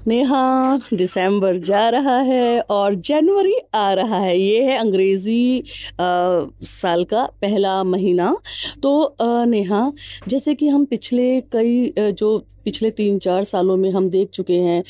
नेहा 0.08 0.80
दिसंबर 0.94 1.56
जा 1.60 1.88
रहा 1.88 2.18
है 2.20 2.60
और 2.70 2.94
जनवरी 2.94 3.54
आ 3.74 3.92
रहा 3.92 4.18
है। 4.18 4.38
ये 4.38 4.62
है 4.64 4.76
अंग्रेज़ी 4.76 5.64
साल 6.00 7.04
का 7.04 7.24
पहला 7.42 7.82
महीना। 7.84 8.36
तो 8.82 9.02
आ, 9.02 9.44
नेहा 9.44 9.92
जैसे 10.28 10.54
कि 10.54 10.68
हम 10.68 10.84
पिछले 10.84 11.40
कई 11.52 11.92
जो 11.98 12.38
पिछले 12.68 12.90
तीन 12.92 13.18
चार 13.18 13.44
सालों 13.44 13.76
में 13.76 13.90
हम 13.90 14.08
देख 14.10 14.28
चुके 14.30 14.56
हैं 14.60 14.82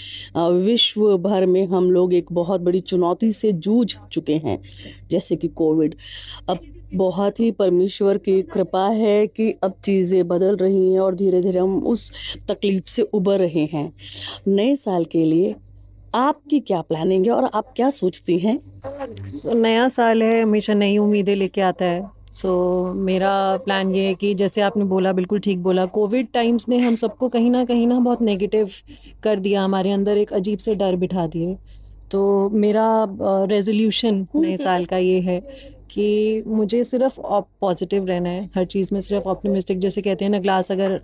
विश्व 0.63 1.17
भर 1.19 1.47
में 1.47 1.67
हम 1.67 1.91
लोग 1.91 2.15
एक 2.15 2.33
बहुत 2.33 2.61
बड़ी 2.61 2.81
चुनौती 2.83 3.33
से 3.33 3.53
जूझ 3.55 3.95
चुके 4.13 4.37
हैं, 4.37 4.59
जैसे 5.11 5.37
कि 5.37 5.49
कोविड। 5.51 5.95
अब 6.49 6.59
बहुत 6.95 7.41
ही 7.41 7.51
परमेश्वर 7.53 8.19
की 8.19 8.41
कृपा 8.45 8.87
है 8.89 9.27
कि 9.27 9.51
अब 9.63 9.75
चीज़ें 9.85 10.27
बदल 10.29 10.57
रही 10.57 10.93
हैं 10.93 11.01
और 11.01 11.15
धीरे 11.15 11.41
धीरे 11.43 11.59
हम 11.59 11.79
उस 11.87 12.11
तकलीफ़ 12.49 12.85
से 12.87 13.03
उबर 13.03 13.39
रहे 13.39 13.65
हैं। 13.73 13.93
नए 14.49 14.77
साल 14.77 15.05
के 15.05 15.25
लिए 15.25 15.55
आपकी 16.15 16.61
क्या 16.61 16.81
प्लानिंग 16.83 17.27
है 17.27 17.33
और 17.33 17.51
आप 17.55 17.73
क्या 17.77 17.91
सोचती 17.93 18.39
हैं? 18.39 18.59
नया 19.47 19.89
साल 19.91 20.23
है, 20.23 20.43
हमेशा 20.43 20.75
नई 20.75 20.99
उम्मीदें 20.99 21.35
लेके 21.37 21.61
आता 21.63 21.85
है। 21.85 22.18
सो 22.33 22.49
so, 22.89 22.97
मेरा 22.97 23.57
प्लान 23.57 23.95
ये 23.95 24.07
है 24.07 24.15
कि 24.15 24.35
जैसे 24.35 24.61
आपने 24.61 24.85
बोला 24.85 25.13
बिल्कुल 25.13 25.41
ठीक 25.41 25.59
बोला 25.59 25.87
कोविड 25.87 26.29
टाइम्स 26.35 26.69
ने 26.69 26.79
हम 26.79 26.97
सबको 26.97 27.29
कहीं 27.29 27.51
ना 27.51 27.65
कहीं 27.65 27.87
ना 27.87 27.99
बहुत 28.01 28.23
नेगेटिव 28.23 28.71
कर 29.23 29.39
दिया 29.39 29.63
हमारे 29.63 29.91
अंदर 29.91 30.19
एक 30.19 30.33
अजीब 30.33 30.59
से 30.59 30.75
डर 30.75 30.97
बिठा 30.97 31.27
दिए। 31.27 31.57
तो 32.11 32.51
मेरा 32.51 32.87
रेजोल्यूशन 33.23 34.27
नए 34.37 34.57
साल 34.57 34.85
का 34.85 34.97
ये 34.97 35.21
है 35.21 35.41
कि 35.90 36.43
मुझे 36.46 36.82
सिर्फ़ 36.85 37.19
पॉजिटिव 37.61 38.06
रहना 38.06 38.29
है, 38.29 38.44
हर 38.56 38.64
चीज़ 38.67 38.93
में 38.94 39.00
सिर्फ़ 39.00 39.25
ऑप्टिमिस्टिक 39.29 39.79
जैसे 39.79 40.02
कहते 40.02 40.25
हैं 40.25 40.31
ना 40.32 40.38
ग्लास 40.38 40.70
अगर 40.73 41.00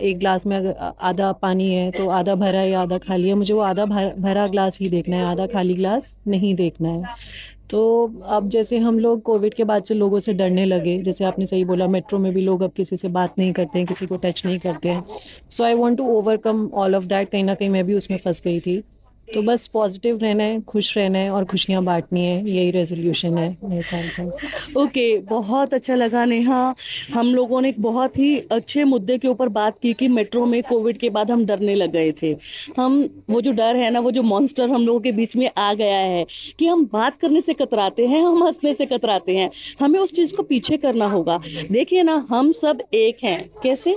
एक 0.00 0.18
ग्लास 0.18 0.46
में 0.46 0.74
आधा 0.76 1.32
पानी 1.42 1.72
है 1.72 1.90
तो 1.90 2.08
आधा 2.10 2.34
भरा 2.36 2.62
या 2.62 2.80
आधा 2.80 2.98
खाली 2.98 3.28
है, 3.28 3.34
मुझे 3.34 3.54
वो 3.54 3.60
आधा 3.62 3.84
भरा 3.84 4.46
ग्लास 4.46 4.78
ही 4.80 4.88
देखना 4.88 5.16
है, 5.16 5.24
आधा 5.24 5.46
खाली 5.46 5.74
ग्लास 5.74 6.16
नहीं 6.28 6.54
देखना 6.54 6.88
है। 6.88 7.16
तो 7.70 7.80
अब 8.26 8.48
जैसे 8.50 8.78
हम 8.78 8.98
लोग 8.98 9.22
कोविड 9.22 9.54
के 9.54 9.64
बाद 9.64 9.84
से 9.84 9.94
लोगों 9.94 10.18
से 10.18 10.32
डरने 10.32 10.64
लगे, 10.64 10.96
जैसे 11.02 11.24
आपने 11.24 11.46
सही 11.46 11.64
बोला 11.64 11.86
मेट्रो 11.88 12.18
में 12.18 12.32
भी 12.34 12.40
लोग 12.40 12.62
अब 12.62 12.72
किसी 12.72 12.96
से 12.96 13.08
बात 13.08 13.34
नहीं 13.38 13.52
करते 13.52 13.78
हैं, 13.78 13.86
किसी 13.86 14.06
को 14.06 14.16
टच 14.16 14.42
नहीं 14.46 14.58
करते 14.58 14.88
हैं। 14.88 15.04
So 15.50 15.64
I 15.64 15.74
want 15.74 15.98
to 15.98 16.06
overcome 16.10 16.66
all 16.74 16.94
of 16.96 17.04
that 17.04 17.30
कहीं 17.30 17.44
ना 17.44 17.54
कहीं 17.54 17.68
मैं 17.70 17.84
भी 17.86 17.94
उसमें 17.94 18.18
फंस 18.18 18.42
गई 18.44 18.60
थी। 18.60 18.82
तो 19.34 19.42
बस 19.42 19.66
पॉजिटिव 19.66 20.18
रहना 20.18 20.44
है, 20.44 20.60
खुश 20.60 20.96
रहना 20.98 21.18
है 21.18 21.30
और 21.30 21.44
खुशियाँ 21.44 21.82
बांटनी 21.84 22.24
है, 22.24 22.48
यही 22.50 22.70
रेजोल्यूशन 22.70 23.38
है 23.38 23.48
नए 23.64 23.82
साल 23.82 24.08
का 24.10 24.82
ओके 24.82 25.18
बहुत 25.20 25.74
अच्छा 25.74 25.94
लगा 25.94 26.24
नेहा। 26.24 26.74
हम 27.14 27.34
लोगों 27.34 27.60
ने 27.60 27.68
एक 27.68 27.80
बहुत 27.82 28.18
ही 28.18 28.38
अच्छे 28.52 28.84
मुद्दे 28.84 29.18
के 29.18 29.28
ऊपर 29.28 29.48
बात 29.50 29.78
की 29.78 29.92
कि 29.92 30.08
मेट्रो 30.08 30.44
में 30.46 30.62
कोविड 30.62 30.98
के 30.98 31.10
बाद 31.10 31.30
हम 31.30 31.44
डरने 31.46 31.74
लग 31.74 31.92
गए 31.92 32.12
थे। 32.22 32.36
हम, 32.76 33.08
वो 33.30 33.40
जो 33.40 33.52
डर 33.52 33.76
है 33.76 33.90
ना, 33.90 34.00
वो 34.00 34.10
जो 34.10 34.22
मॉन्स्टर 34.22 34.70
हम 34.70 34.86
लोगों 34.86 35.00
के 35.00 35.12
बीच 35.12 35.36
में 35.36 35.50
आ 35.58 35.72
गया 35.74 35.98
है 35.98 36.24
कि 36.58 36.66
हम 36.66 36.84
बात 36.92 37.18
करने 37.20 37.40
से 37.40 37.54
कतराते 37.54 38.06
हैं, 38.06 38.22
हम 38.22 38.44
हंसने 38.44 38.74
से 38.74 38.86
कतराते 38.86 39.36
हैं। 39.36 39.50
हमें 39.80 39.98
उस 40.00 40.12
चीज़ 40.12 40.34
को 40.36 40.42
पीछे 40.42 40.76
करना 40.76 41.06
होगा। 41.08 41.40
देखिए 41.72 42.02
ना, 42.02 42.26
हम 42.30 42.52
सब 42.52 42.82
एक 42.94 43.24
हैं। 43.24 43.38
कैसे? 43.62 43.96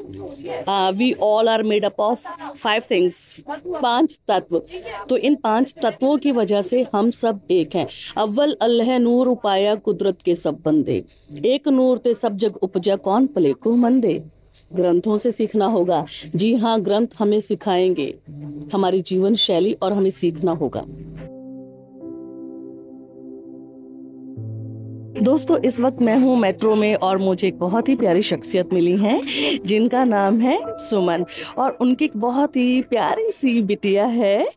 We 0.98 1.12
all 1.22 1.50
are 1.50 1.64
made 1.64 1.86
up 1.86 2.00
of 2.00 2.28
five 2.54 2.84
things 2.92 3.40
पाँच 3.50 4.20
तत्व। 4.28 4.62
तो 5.10 5.18
इन 5.22 5.36
पाँच 5.36 5.76
तत्वों 5.84 6.18
की 6.18 6.32
वजह 6.32 6.62
से 6.62 6.86
हम 6.96 7.10
सब 7.12 7.40
एक 7.52 7.76
हैं। 7.76 7.88
अव्वल, 8.18 8.58
अल्लाह, 8.62 8.98
नूर, 8.98 9.28
उपाया, 9.28 9.76
कुदरत 9.76 10.18
के 10.26 10.36
सब 10.36 10.60
बंदे। 10.66 11.04
एक 11.46 11.68
नूर 11.68 11.98
ते 11.98 12.14
सब 12.14 12.38
जग 12.38 12.56
उपजा 12.56 12.96
कौन 12.96 13.28
पले 13.28 13.54
को 13.54 13.76
मंदे? 13.76 14.24
ग्रंथों 14.76 15.18
से 15.18 15.32
सीखना 15.32 15.66
होगा। 15.66 16.06
जी 16.36 16.56
हाँ 16.56 16.82
ग्रंथ 16.82 17.08
हमें 17.20 17.40
सिखाएँगे। 17.40 18.16
हमारी 18.74 19.02
जीवन 19.02 19.36
शैली 19.36 19.74
और 19.74 19.94
हमें 19.94 20.10
सीखना 20.10 20.52
होगा। 20.52 20.86
दोस्तों, 25.12 25.58
इस 25.58 25.80
वक्त 25.80 26.02
मैं 26.02 26.16
हूँ 26.18 26.38
मेट्रो 26.40 26.76
में 26.76 26.96
और 26.96 27.18
मुझे 27.18 27.48
एक 27.48 27.58
बहुत 27.60 27.90
ही 27.90 27.96
प्यारी 27.96 28.22
शख्सियत 28.22 28.74
मिली 28.74 28.96
है, 28.98 29.20
जिनका 29.66 30.04
नाम 30.04 30.40
है 30.40 30.58
सुमन। 30.78 31.26
और 31.58 31.78
उनकी 31.82 32.06
एक 32.06 32.12
बहुत 32.18 32.56
ही 32.56 32.82
प्यारी 32.82 33.30
सी 33.30 33.62
बिटिया 33.62 34.06
है। 34.06 34.48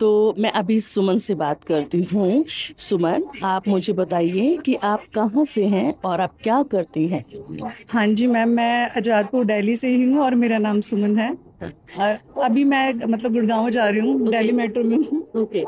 तो 0.00 0.34
मैं 0.38 0.50
अभी 0.50 0.80
सुमन 0.80 1.18
से 1.18 1.34
बात 1.34 1.64
करती 1.64 2.02
हूँ। 2.02 2.44
सुमन, 2.76 3.24
आप 3.42 3.68
मुझे 3.68 3.92
बताइए 3.92 4.56
कि 4.56 4.74
आप 4.74 5.04
कहाँ 5.14 5.44
से 5.44 5.64
हैं 5.66 5.94
और 6.04 6.20
आप 6.20 6.34
क्या 6.42 6.62
करती 6.62 7.06
हैं? 7.06 7.24
हाँ 7.88 8.06
जी 8.06 8.26
मैम, 8.26 8.48
मैं 8.48 8.90
आज़ादपुर, 8.90 9.44
दिल्ली 9.44 9.76
से 9.76 9.88
ही 9.88 10.02
हूँ 10.02 10.22
और 10.22 10.34
मेरा 10.34 10.58
नाम 10.58 10.80
सुमन 10.80 11.18
है। 11.18 11.32
और 11.64 12.18
अभी 12.44 12.64
मैं 12.64 12.92
मतलब 13.04 13.32
गुड़गांव 13.32 13.68
जा 13.70 13.88
रही 13.88 14.00
हूँ 14.00 14.30
दिल्ली 14.30 14.52
मेट्रो 14.52 14.82
में 14.84 14.96
हूँ। 14.96 15.20
ओके। 15.36 15.64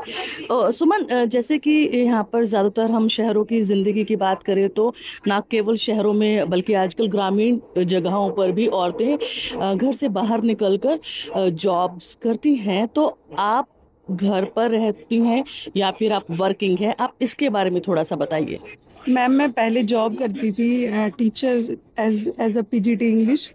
सुमन 0.73 1.05
जैसे 1.27 1.57
कि 1.57 1.71
यहाँ 1.93 2.23
पर 2.33 2.45
ज़्यादातर 2.45 2.91
हम 2.91 3.07
शहरों 3.07 3.43
की 3.45 3.61
ज़िंदगी 3.61 4.03
की 4.03 4.15
बात 4.15 4.43
करें 4.43 4.67
तो 4.69 4.93
ना 5.27 5.39
केवल 5.51 5.75
शहरों 5.77 6.13
में 6.13 6.49
बल्कि 6.49 6.73
आजकल 6.75 7.07
ग्रामीण 7.07 7.59
जगहों 7.85 8.29
पर 8.31 8.51
भी 8.51 8.67
औरतें 8.75 9.77
घर 9.77 9.93
से 9.93 10.09
बाहर 10.09 10.43
निकलकर 10.43 11.49
जॉब्स 11.49 12.13
करती 12.23 12.55
हैं। 12.57 12.87
तो 12.87 13.17
आप 13.39 13.67
घर 14.07 14.45
पर 14.55 14.69
रहती 14.71 15.17
हैं 15.19 15.43
या 15.77 15.91
फिर 15.91 16.13
आप 16.13 16.25
वर्किंग 16.31 16.77
हैं? 16.79 16.95
आप 16.99 17.13
इसके 17.21 17.49
बारे 17.49 17.69
में 17.69 17.81
थोड़ा 17.87 18.03
सा 18.03 18.15
बताइए। 18.15 18.59
मैम, 19.09 19.31
मैं 19.31 19.51
पहले 19.51 19.81
जॉब 19.83 20.17
करती 20.17 20.51
थी 20.51 21.09
teacher 21.17 21.75
as 21.99 22.31
as 22.39 22.57
a 22.57 22.61
P 22.71 22.79
G 22.79 22.95
T 22.95 23.07
English 23.07 23.51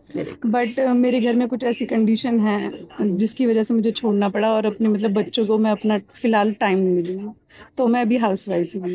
but 0.47 0.81
मेरे 0.97 1.21
घर 1.21 1.37
में 1.37 1.47
कुछ 1.49 1.65
ऐसी 1.65 1.87
कंडीशन 1.87 2.39
है, 2.41 2.71
जिसकी 3.01 3.47
वजह 3.47 3.63
से 3.63 3.75
मुझे 3.75 3.91
छोड़ना 3.93 4.29
पड़ा 4.29 4.53
और 4.53 4.67
अपने 4.67 4.89
मतलब 4.89 5.13
बच्चों 5.15 5.47
को 5.47 5.59
मैं 5.59 5.71
अपना 5.71 5.99
फ़िलहाल 6.15 6.53
टाइम 6.61 6.79
नहीं 6.79 6.95
मिली 6.95 7.31
तो 7.79 7.87
मैं 7.87 8.01
अभी 8.01 8.17
हाउस 8.17 8.49
वाइफ 8.49 8.71
हूँ। 8.77 8.91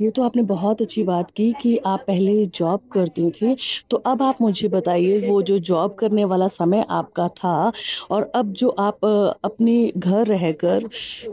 ये 0.00 0.10
तो 0.16 0.22
आपने 0.22 0.42
बहुत 0.48 0.82
अच्छी 0.82 1.02
बात 1.04 1.30
की 1.36 1.52
कि 1.62 1.76
आप 1.86 2.04
पहले 2.06 2.44
जॉब 2.48 2.80
करती 2.92 3.30
थी 3.30 3.56
तो 3.90 3.96
अब 3.96 4.22
आप 4.22 4.40
मुझे 4.42 4.68
बताइए, 4.68 5.18
वो 5.20 5.40
जो 5.42 5.58
जॉब 5.60 5.94
करने 5.94 6.24
वाला 6.24 6.46
समय 6.48 6.84
आपका 6.90 7.26
था 7.38 7.72
और 8.10 8.30
अब 8.34 8.52
जो 8.52 8.68
आप 8.68 9.04
अपने 9.44 9.92
घर 9.96 10.26
रहकर 10.26 10.88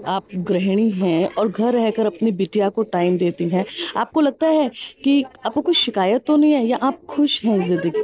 आप 0.07 0.27
गृहिणी 0.48 0.89
हैं 0.91 1.27
और 1.27 1.50
घर 1.50 1.74
रहकर 1.74 2.05
अपनी 2.05 2.31
बिटिया 2.34 2.69
को 2.69 2.84
टाइम 2.86 3.17
देती 3.17 3.50
हैं, 3.50 3.65
आपको 3.98 4.22
लगता 4.22 4.48
है 4.48 4.55
कि 5.04 5.24
आपको 5.46 5.62
कुछ 5.62 5.78
शिकायत 5.78 6.24
तो 6.26 6.36
नहीं 6.38 6.52
है 6.52 6.66
या 6.66 6.78
आप 6.78 7.00
खुश 7.10 7.44
हैं 7.46 7.60
ज़िंदगी 7.60 8.04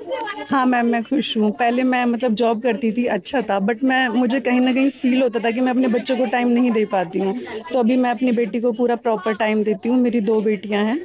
हाँ 0.50 0.65
मैम 0.65 0.86
मैं 0.86 1.01
खुश 1.03 1.36
हूँ। 1.38 1.51
पहले 1.51 1.84
मैं 1.84 2.03
मतलब 2.05 2.34
जॉब 2.34 2.62
करती 2.62 2.91
थी 2.91 3.05
अच्छा 3.08 3.41
था 3.41 3.60
बट 3.60 3.84
मैं 3.84 4.08
मुझे 4.10 4.39
कहीं 4.39 4.60
ना 4.62 4.74
कहीं 4.74 4.89
फील 4.89 5.22
होता 5.22 5.39
था 5.39 5.51
कि 5.51 5.62
मैं 5.62 5.72
अपने 5.72 5.88
बच्चों 5.88 6.17
को 6.17 6.25
टाइम 6.25 6.48
नहीं 6.48 6.72
दे 6.72 6.86
पाती 6.86 7.20
हूँ। 7.20 7.34
तो 7.74 7.79
अभी 7.79 7.98
मैं 7.98 8.12
अपनी 8.12 8.31
बेटी 8.31 8.60
को 8.62 8.72
पूरा 8.72 8.96
प्रॉपर 8.96 9.34
टाइम 9.34 9.63
देती 9.63 9.89
हूँ। 9.89 9.98
मेरी 9.98 10.22
दो 10.22 10.39
बेटियाँ 10.41 10.84
हैं। 10.86 11.00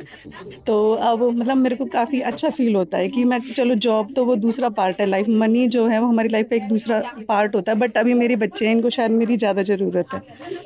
तो 0.66 0.92
अब 0.92 1.22
मतलब 1.22 1.56
मेरे 1.56 1.76
को 1.76 1.84
काफ़ी 1.86 2.20
अच्छा 2.22 2.50
फील 2.50 2.74
होता 2.76 2.98
है 2.98 3.08
कि 3.08 3.24
मैं 3.24 3.38
चलो 3.52 3.74
जॉब 3.76 4.12
तो 4.16 4.24
वो 4.24 4.36
दूसरा 4.36 4.68
पार्ट 4.70 5.00
है। 5.00 5.06
लाइफ 5.06 5.28
मनी 5.28 5.66
जो 5.68 5.86
है 5.86 6.00
वो 6.00 6.06
हमारी 6.08 6.28
लाइफ 6.28 6.48
का 6.50 6.56
एक 6.56 6.68
दूसरा 6.68 7.00
पार्ट 7.28 7.54
होता 7.54 7.72
है। 7.72 7.78
बट 7.78 7.98
अभी 7.98 8.14
मेरे 8.14 8.36
बच्चे 8.36 8.66
हैं 8.66 8.74
इनको 8.74 8.90
शायद 8.90 9.10
मेरी 9.10 9.36
ज़्यादा 9.36 9.62
ज़रूरत 9.62 10.14
है। 10.14 10.20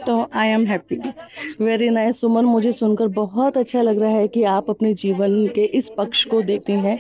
तो 0.07 0.29
I 0.35 0.49
am 0.49 0.67
happy 0.67 1.01
very 1.61 1.89
nice 1.91 2.21
Suman 2.21 2.45
मुझे 2.45 2.73
सुनकर 2.73 3.09
बहुत 3.11 3.57
अच्छा 3.59 3.83
लग 3.83 4.01
रहा 4.01 4.11
है 4.11 4.29
कि 4.29 4.43
आप 4.45 4.70
अपने 4.71 4.93
जीवन 4.95 5.47
के 5.55 5.65
इस 5.65 5.91
पक्ष 5.99 6.25
को 6.25 6.43
देखती 6.43 6.73
हैं 6.73 6.99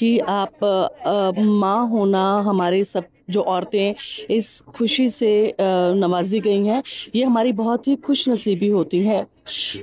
कि 0.00 0.18
आप 0.18 1.34
माँ 1.38 1.88
होना 1.88 2.24
हमारे 2.40 2.82
सब, 2.84 3.04
जो 3.30 3.40
औरतें 3.42 3.94
इस 4.30 4.60
खुशी 4.74 5.08
से 5.08 5.54
नवाजी 5.60 6.40
गई 6.40 6.64
हैं, 6.66 6.82
ये 7.14 7.24
हमारी 7.24 7.52
बहुत 7.54 7.88
ही 7.88 7.96
खुश 7.96 8.28
नसीबी 8.28 8.68
होती 8.68 8.98
हैं। 9.00 9.26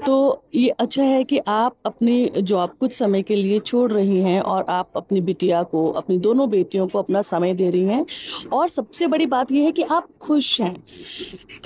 तो 0.05 0.43
ये 0.55 0.69
अच्छा 0.69 1.03
है 1.03 1.23
कि 1.23 1.39
आप 1.47 1.75
अपनी 1.85 2.31
जॉब 2.37 2.75
कुछ 2.79 2.93
समय 2.93 3.21
के 3.21 3.35
लिए 3.35 3.59
छोड़ 3.59 3.91
रही 3.91 4.19
हैं 4.19 4.39
और 4.41 4.65
आप 4.69 4.89
अपनी 4.95 5.21
बिटिया 5.21 5.61
को, 5.63 5.87
अपनी 5.91 6.17
दोनों 6.17 6.49
बेटियों 6.49 6.87
को 6.87 6.99
अपना 6.99 7.21
समय 7.21 7.53
दे 7.53 7.69
रही 7.69 7.83
हैं। 7.83 8.05
और 8.53 8.69
सबसे 8.69 9.07
बड़ी 9.07 9.25
बात 9.25 9.51
यह 9.51 9.65
है 9.65 9.71
कि 9.71 9.83
आप 9.83 10.07
खुश 10.21 10.59
हैं। 10.61 10.75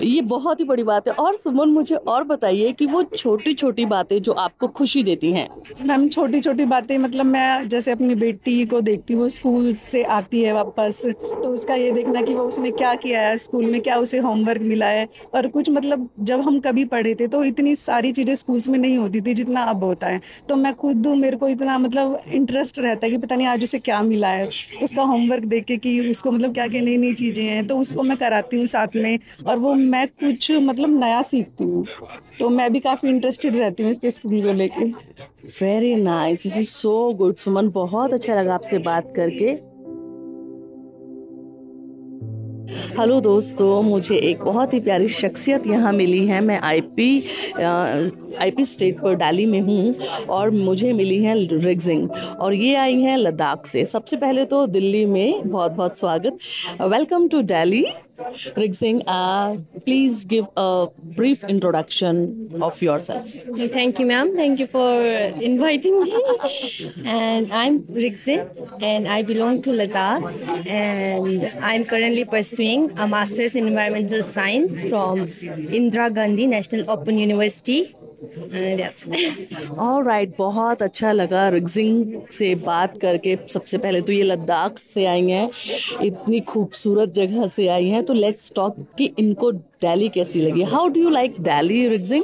ये 0.01 0.21
बहुत 0.23 0.59
ही 0.59 0.65
बड़ी 0.65 0.83
बात 0.83 1.07
है। 1.07 1.13
और 1.13 1.35
सुमन, 1.35 1.69
मुझे 1.69 1.95
और 1.95 2.23
बताइए 2.23 2.71
कि 2.71 2.85
वो 2.85 3.03
छोटी 3.05 3.53
छोटी 3.53 3.85
बातें 3.85 4.21
जो 4.21 4.31
आपको 4.33 4.67
खुशी 4.69 5.03
देती 5.03 5.31
हैं। 5.31 5.47
मैम 5.81 6.07
छोटी 6.09 6.41
छोटी 6.41 6.65
बातें 6.65 6.97
मतलब 6.97 7.25
मैं 7.25 7.67
जैसे 7.69 7.91
अपनी 7.91 8.15
बेटी 8.15 8.65
को 8.65 8.81
देखती 8.81 9.13
हूँ, 9.13 9.29
स्कूल 9.29 9.73
से 9.73 10.03
आती 10.03 10.41
है 10.41 10.53
वापस 10.53 11.01
तो 11.05 11.49
उसका 11.49 11.75
ये 11.75 11.91
देखना 11.91 12.21
कि 12.21 12.33
वो 12.33 12.43
उसने 12.43 12.71
क्या 12.71 12.93
किया 12.95 13.21
है, 13.21 13.37
स्कूल 13.37 13.65
में 13.65 13.79
क्या 13.81 13.97
उसे 13.97 14.17
होमवर्क 14.19 14.61
मिला 14.61 14.87
है। 14.87 15.07
और 15.35 15.47
कुछ 15.47 15.69
मतलब 15.69 16.09
जब 16.19 16.41
हम 16.41 16.59
कभी 16.59 16.85
पढ़े 16.87 17.15
थे 17.15 17.27
तो 17.27 17.43
इतनी 17.43 17.75
सारी 17.89 18.11
चीज़ें 18.11 18.33
स्कूल्स 18.35 18.67
में 18.67 18.77
नहीं 18.79 18.97
होती 18.97 19.21
थी 19.21 19.33
जितना 19.33 19.61
अब 19.65 19.83
होता 19.83 20.07
है। 20.07 20.21
तो 20.49 20.55
मैं 20.55 20.73
खुद, 20.75 21.07
मेरे 21.17 21.37
को 21.37 21.47
इतना 21.49 21.77
मतलब 21.77 22.21
इंटरेस्ट 22.29 22.79
रहता 22.79 23.05
है 23.05 23.11
कि 23.11 23.17
पता 23.17 23.35
नहीं 23.35 23.47
आज 23.47 23.63
उसे 23.63 23.79
क्या 23.79 24.01
मिला 24.03 24.27
है। 24.29 24.49
उसका 24.83 25.03
होमवर्क 25.03 25.43
देख 25.45 25.65
के 25.65 25.77
कि 25.77 25.99
उसको 26.01 26.31
मतलब 26.31 26.53
क्या 26.53 26.67
क्या 26.67 26.81
नई 26.81 26.97
नई 26.97 27.13
चीज़ें 27.13 27.43
हैं 27.45 27.65
तो 27.67 27.77
उसको 27.77 28.03
मैं 28.03 28.17
कराती 28.17 28.57
हूँ 28.57 28.65
साथ 28.67 28.95
में 28.95 29.19
और 29.47 29.57
वो 29.59 29.73
मैं 29.75 30.07
कुछ 30.09 30.51
मतलब 30.51 30.99
नया 30.99 31.21
सीखती 31.23 31.63
हूँ। 31.63 31.85
तो 32.39 32.49
मैं 32.49 32.71
भी 32.73 32.79
काफ़ी 32.79 33.09
इंटरेस्टेड 33.09 33.55
रहती 33.55 33.83
हूँ 33.83 33.91
इसके 33.91 34.11
स्कूल 34.11 34.41
को 34.41 34.53
लेके। 34.53 34.85
Very 35.61 35.95
nice 35.95 36.45
is 36.45 36.61
so 36.63 37.11
good 37.13 37.35
Suman 37.37 37.69
बहुत 37.71 38.13
अच्छा 38.13 38.35
लगा 38.35 38.53
आपसे 38.53 38.77
बात 38.79 39.11
करके। 39.15 39.57
हेलो 42.69 43.19
दोस्तों, 43.21 43.81
मुझे 43.83 44.15
एक 44.15 44.43
बहुत 44.43 44.73
ही 44.73 44.79
प्यारी 44.79 45.07
शख्सियत 45.09 45.65
यहाँ 45.67 45.91
मिली 45.93 46.25
है। 46.27 46.41
मैं 46.41 46.59
आईपी 46.59 47.23
आईपी 48.39 48.65
स्टेट 48.65 48.99
पर 49.01 49.13
डाली 49.15 49.45
में 49.45 49.59
हूँ 49.61 49.95
और 50.29 50.49
मुझे 50.49 50.91
मिली 50.93 51.17
है 51.23 51.33
रिग्जिंग 51.55 52.09
और 52.11 52.53
ये 52.53 52.75
आई 52.75 53.01
हैं 53.01 53.15
लद्दाख 53.17 53.65
से। 53.65 53.85
सबसे 53.85 54.17
पहले 54.17 54.45
तो 54.45 54.65
दिल्ली 54.67 55.05
में 55.05 55.49
बहुत 55.49 55.71
बहुत 55.71 55.97
स्वागत। 55.97 56.37
Welcome 56.81 57.27
to 57.27 57.41
Delhi 57.43 57.85
Rigsing, 58.55 59.03
uh, 59.07 59.57
please 59.85 60.25
give 60.25 60.47
a 60.57 60.87
brief 61.15 61.43
introduction 61.43 62.51
of 62.61 62.81
yourself. 62.81 63.29
Thank 63.71 63.99
you, 63.99 64.05
ma'am. 64.05 64.35
Thank 64.35 64.59
you 64.59 64.67
for 64.67 65.01
inviting 65.01 66.03
me. 66.03 66.11
and 67.05 67.51
I'm 67.53 67.83
Rigsing, 67.83 68.81
and 68.81 69.07
I 69.07 69.21
belong 69.21 69.61
to 69.63 69.71
Ladakh, 69.71 70.23
and 70.67 71.45
I'm 71.63 71.85
currently 71.85 72.25
pursuing 72.25 72.91
a 72.97 73.07
master's 73.07 73.55
in 73.55 73.67
environmental 73.67 74.23
science 74.23 74.81
from 74.89 75.27
Indira 75.79 76.13
Gandhi 76.13 76.47
National 76.47 76.89
Open 76.89 77.17
University 77.17 77.95
और 79.79 80.03
right 80.05 80.33
बहुत 80.37 80.81
अच्छा 80.81 81.11
लगा 81.11 81.47
रिगजिंग 81.49 82.21
से 82.31 82.55
बात 82.55 82.97
करके। 82.97 83.37
सबसे 83.49 83.77
पहले 83.77 84.01
तो 84.01 84.11
ये 84.13 84.23
लद्दाख 84.23 84.79
से 84.85 85.05
आई 85.05 85.29
हैं। 85.29 85.49
इतनी 86.01 86.39
खूबसूरत 86.39 87.09
जगह 87.09 87.47
से 87.47 87.67
आई 87.67 87.87
हैं। 87.87 88.03
तो 88.03 88.13
लेट्स 88.13 88.51
टॉक 88.55 88.75
कि 88.97 89.05
इनको 89.19 89.51
दिल्ली 89.81 90.07
कैसी 90.09 90.41
लगी 90.41 90.63
how 90.71 90.87
do 90.87 91.01
you 91.01 91.09
like 91.09 91.35
Delhi 91.41 91.87
Rigzing 91.87 92.23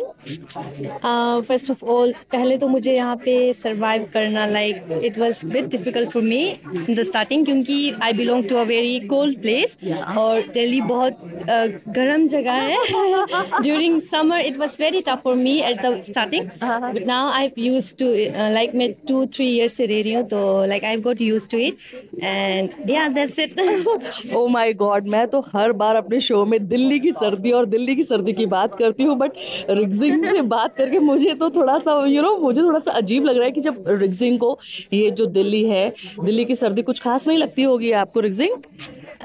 first 1.47 1.69
of 1.71 1.83
all 1.85 2.13
पहले 2.31 2.57
तो 2.57 2.67
मुझे 2.67 2.93
यहाँ 2.95 3.15
पे 3.15 3.35
सर्वाइव 3.53 4.03
करना 4.13 4.45
like 4.47 5.01
it 5.05 5.19
was 5.19 5.41
bit 5.45 5.65
difficult 5.67 6.09
for 6.11 6.23
me 6.23 6.41
in 6.47 6.95
the 6.95 7.03
starting 7.03 7.45
क्योंकि 7.45 7.77
I 8.03 8.13
belong 8.13 8.47
to 8.49 8.55
a 8.55 8.63
very 8.65 8.99
cold 9.07 9.41
place 9.41 9.77
और 10.17 10.41
दिल्ली 10.53 10.81
बहुत 10.83 11.13
uh, 11.13 11.95
गर्म 11.95 12.27
जगह 12.27 12.51
है। 12.51 13.61
During 13.61 14.01
summer 14.11 14.39
it 14.41 14.57
was 14.57 14.77
very 14.79 15.01
tough 15.07 15.21
for 15.23 15.35
me 15.35 15.57
at 15.61 15.81
the 15.85 16.01
starting 16.09 16.49
but 16.63 17.05
now 17.07 17.29
I 17.31 17.49
use 17.57 17.93
to 17.99 18.11
like 18.53 18.75
मैं 18.75 18.91
two 19.07 19.25
three 19.35 19.47
years 19.47 19.73
से 19.77 19.85
रह 19.85 20.01
रही 20.01 20.13
हूँ 20.13 20.23
तो 20.27 20.43
like 20.65 20.85
I 20.85 20.97
got 21.07 21.21
used 21.21 21.49
to 21.51 21.57
it 21.59 21.77
and 22.23 22.89
yeah 22.89 23.07
that's 23.09 23.39
it 23.39 24.33
oh 24.35 24.47
my 24.49 24.73
god 24.83 25.07
मैं 25.07 25.25
तो 25.27 25.43
हर 25.53 25.71
बार 25.83 25.95
अपने 25.95 26.19
show 26.19 26.45
में 26.45 26.59
दिल्ली 26.67 26.99
की 26.99 27.11
सर्दी 27.13 27.44
सर्दी 27.45 27.51
और 27.51 27.65
दिल्ली 27.67 27.95
की 27.95 28.03
सर्दी 28.03 28.33
की 28.33 28.45
बात 28.47 28.75
करती 28.75 29.03
हूँ 29.03 29.17
बट 29.17 29.31
रिग्जिंग 29.69 30.25
से 30.25 30.41
बात 30.43 30.75
करके 30.77 30.99
मुझे 31.01 31.33
तो 31.35 31.49
थोड़ा 31.51 31.77
सा 31.79 32.03
यू 32.07 32.21
नो 32.21 32.35
मुझे 32.37 32.61
थोड़ा 32.61 32.79
सा 32.79 32.91
अजीब 32.93 33.25
लग 33.25 33.37
रहा 33.37 33.45
है 33.45 33.51
कि 33.51 33.61
जब 33.61 33.83
रिग्जिंग 33.89 34.39
को 34.39 34.57
ये 34.93 35.09
जो 35.11 35.25
दिल्ली 35.29 35.63
है 35.65 35.89
दिल्ली 36.19 36.45
की 36.45 36.55
सर्दी 36.55 36.81
कुछ 36.83 36.99
खास 37.01 37.27
नहीं 37.27 37.37
लगती 37.37 37.63
होगी 37.63 37.91
आपको 37.97 38.19
रिग्जिंग 38.19 38.61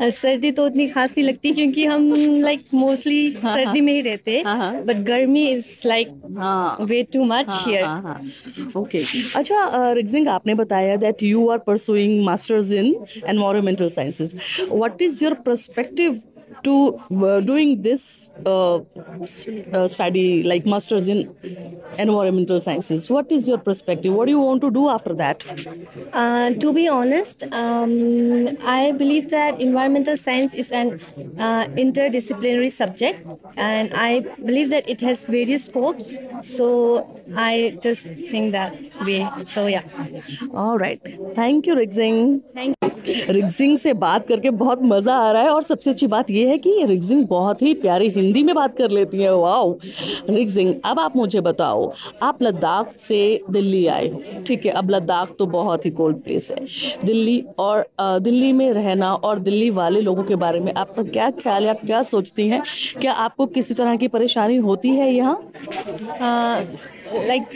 सर्दी 0.01 0.51
तो 0.51 0.65
उतनी 0.67 0.87
खास 0.89 1.11
नहीं 1.11 1.27
लगती 1.27 1.51
क्योंकि 1.53 1.85
हम 1.87 2.13
लाइक 2.43 2.65
मोस्टली 2.75 3.33
हाँ, 3.35 3.55
सर्दी 3.55 3.79
हाँ। 3.79 3.85
में 3.87 3.93
ही 3.93 4.01
रहते 4.01 4.37
हैं 4.37 4.85
बट 4.87 5.03
गर्मी 5.05 5.45
is 5.49 5.67
like 5.87 6.13
way 6.83 7.03
too 7.13 7.25
much 7.25 7.47
here 7.51 8.73
okay 8.77 9.03
अच्छा 9.37 9.93
रिग्जिंग 9.93 10.29
आपने 10.31 10.55
बताया 10.55 10.97
that 10.99 11.23
you 11.23 11.49
are 11.51 11.59
pursuing 11.67 12.25
masters 12.25 12.73
in 12.73 12.95
environmental 13.27 13.89
sciences 13.91 14.35
what 14.71 15.03
is 15.03 15.25
your 15.25 15.35
perspective 15.47 16.21
to 16.64 17.00
uh, 17.12 17.40
doing 17.42 17.82
this 17.82 18.34
uh, 18.46 18.80
uh, 19.74 19.88
study 19.88 20.44
like 20.44 20.66
masters 20.66 21.08
in 21.08 21.30
environmental 21.98 22.60
sciences 22.60 23.10
what 23.10 23.32
is 23.32 23.48
your 23.48 23.58
perspective 23.58 24.14
what 24.14 24.26
do 24.26 24.32
you 24.32 24.40
want 24.40 24.62
to 24.62 24.72
do 24.72 24.90
after 24.90 25.14
that 25.14 25.44
uh, 26.14 26.52
to 26.64 26.74
be 26.74 26.88
honest 26.88 27.44
um, 27.52 28.48
i 28.64 28.92
believe 28.92 29.30
that 29.30 29.60
environmental 29.60 30.18
science 30.18 30.54
is 30.54 30.70
an 30.72 31.00
uh, 31.38 31.66
interdisciplinary 31.86 32.72
subject 32.72 33.20
and 33.58 33.94
i 33.94 34.20
believe 34.46 34.70
that 34.70 34.88
it 34.90 35.02
has 35.02 35.28
various 35.28 35.66
scopes 35.66 36.12
so 36.42 37.08
i 37.36 37.78
just 37.82 38.08
think 38.32 38.52
that 38.52 38.74
way 39.02 39.30
so 39.54 39.68
yeah 39.68 39.84
all 40.54 40.78
right 40.78 41.02
thank 41.36 41.66
you 41.68 41.76
Rigzing 41.76 42.42
thank 42.54 42.76
you 42.82 42.96
Rigzing 43.08 43.78
से 43.78 43.94
बात 43.94 44.28
करके 44.28 44.50
बहुत 44.62 44.80
मज़ा 44.84 45.16
आ 45.16 45.32
रहा 45.32 45.42
है 45.44 45.50
और 45.50 45.64
सबसे 45.64 45.90
अच्छी 45.92 46.08
बात 46.08 46.30
यह 46.32 46.49
हैं 46.49 46.49
कि 46.59 46.85
रिगजिंग 46.85 47.27
बहुत 47.27 47.63
ही 47.63 47.73
प्यारी 47.77 48.09
हिंदी 48.11 48.43
में 48.43 48.55
बात 48.55 48.77
कर 48.79 48.91
लेती 48.91 49.19
है। 49.19 49.35
वाओ 49.37 49.73
रिगजिंग 50.31 50.75
अब 50.85 50.99
आप 51.01 51.17
मुझे 51.17 51.41
बताओ, 51.41 51.93
आप 52.23 52.43
लद्दाख 52.43 52.93
से 52.99 53.41
दिल्ली 53.51 53.87
आए 53.89 54.09
हो 54.09 54.23
ठीक 54.47 54.67
है? 54.67 54.73
अब 54.73 54.91
लद्दाख 54.91 55.35
तो 55.39 55.47
बहुत 55.49 55.87
ही 55.87 55.91
कोल्ड 55.93 56.17
प्लेस 56.17 56.51
है। 56.51 56.67
दिल्ली 57.05 57.43
और 57.59 57.87
दिल्ली 58.01 58.53
में 58.53 58.73
रहना 58.73 59.13
और 59.15 59.39
दिल्ली 59.41 59.71
वाले 59.73 60.01
लोगों 60.01 60.25
के 60.25 60.37
बारे 60.37 60.61
में 60.61 60.73
आपका 60.75 61.03
क्या 61.03 61.31
ख्याल 61.33 61.65
है? 61.65 61.71
आप 61.71 61.81
क्या 61.87 62.03
सोचती 62.05 62.49
हैं? 62.49 62.63
क्या 63.01 63.13
आपको 63.15 63.47
किसी 63.49 63.75
तरह 63.75 63.97
की 63.97 64.09
परेशानी 64.09 64.57
होती 64.59 64.89
है 64.91 65.13
यहाँ? 65.15 65.39
लाइक 67.13 67.49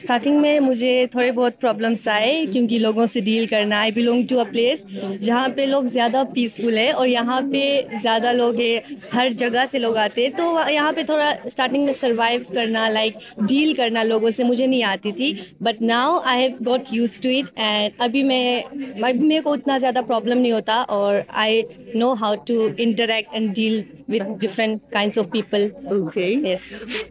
स्टार्टिंग 0.00 0.36
uh, 0.36 0.42
में 0.42 0.60
मुझे 0.60 1.06
थोड़े 1.14 1.30
बहुत 1.32 1.56
प्रॉब्लम्स 1.60 2.06
आए 2.08 2.44
क्योंकि 2.46 2.78
लोगों 2.78 3.06
से 3.06 3.20
डील 3.20 3.46
करना 3.46 3.78
I 3.80 3.90
belong 3.92 4.26
to 4.28 4.36
a 4.36 4.44
place 4.44 4.84
जहाँ 5.22 5.48
पे 5.56 5.66
लोग 5.66 5.86
ज़्यादा 5.88 6.22
पीसफुल 6.34 6.78
है 6.78 6.92
और 6.92 7.06
यहाँ 7.06 7.40
पे 7.42 7.62
ज़्यादा 8.00 8.32
लोग 8.32 8.56
है 8.56 8.82
हर 9.14 9.32
जगह 9.34 9.66
से 9.66 9.78
लोग 9.78 9.96
आते 9.96 10.22
हैं। 10.22 10.32
तो 10.32 10.68
यहाँ 10.70 10.92
पे 10.92 11.04
थोड़ा 11.04 11.32
स्टार्टिंग 11.48 11.84
में 11.86 11.92
सर्वाइव 11.92 12.44
करना 12.54 12.88
लाइक 12.88 13.14
like, 13.14 13.48
डील 13.48 13.74
करना 13.74 14.02
लोगों 14.02 14.30
से 14.30 14.44
मुझे 14.44 14.66
नहीं 14.66 14.82
आती 14.84 15.12
थी। 15.12 15.32
But 15.62 15.82
now 15.82 16.20
I 16.20 16.40
have 16.40 16.56
got 16.62 16.92
used 16.92 17.20
to 17.22 17.28
it 17.30 17.46
and 17.58 17.92
अभी 18.00 18.22
मैं 18.22 18.62
अभी 18.62 19.26
मेरे 19.26 19.40
को 19.40 19.52
उतना 19.52 19.78
ज़्यादा 19.78 20.02
प्रॉब्लम 20.02 20.38
नहीं 20.38 20.52
होता 20.52 20.82
और 20.90 21.22
I 21.36 21.62
know 21.96 22.12
how 22.14 22.36
to 22.48 22.68
interact 22.68 23.34
and 23.34 23.52
deal 23.54 23.84
with 24.10 24.22
different 24.40 24.80
kind 24.92 25.18
of 25.18 25.26
people 25.30 25.70
okay 25.92 26.32
yes 26.52 26.70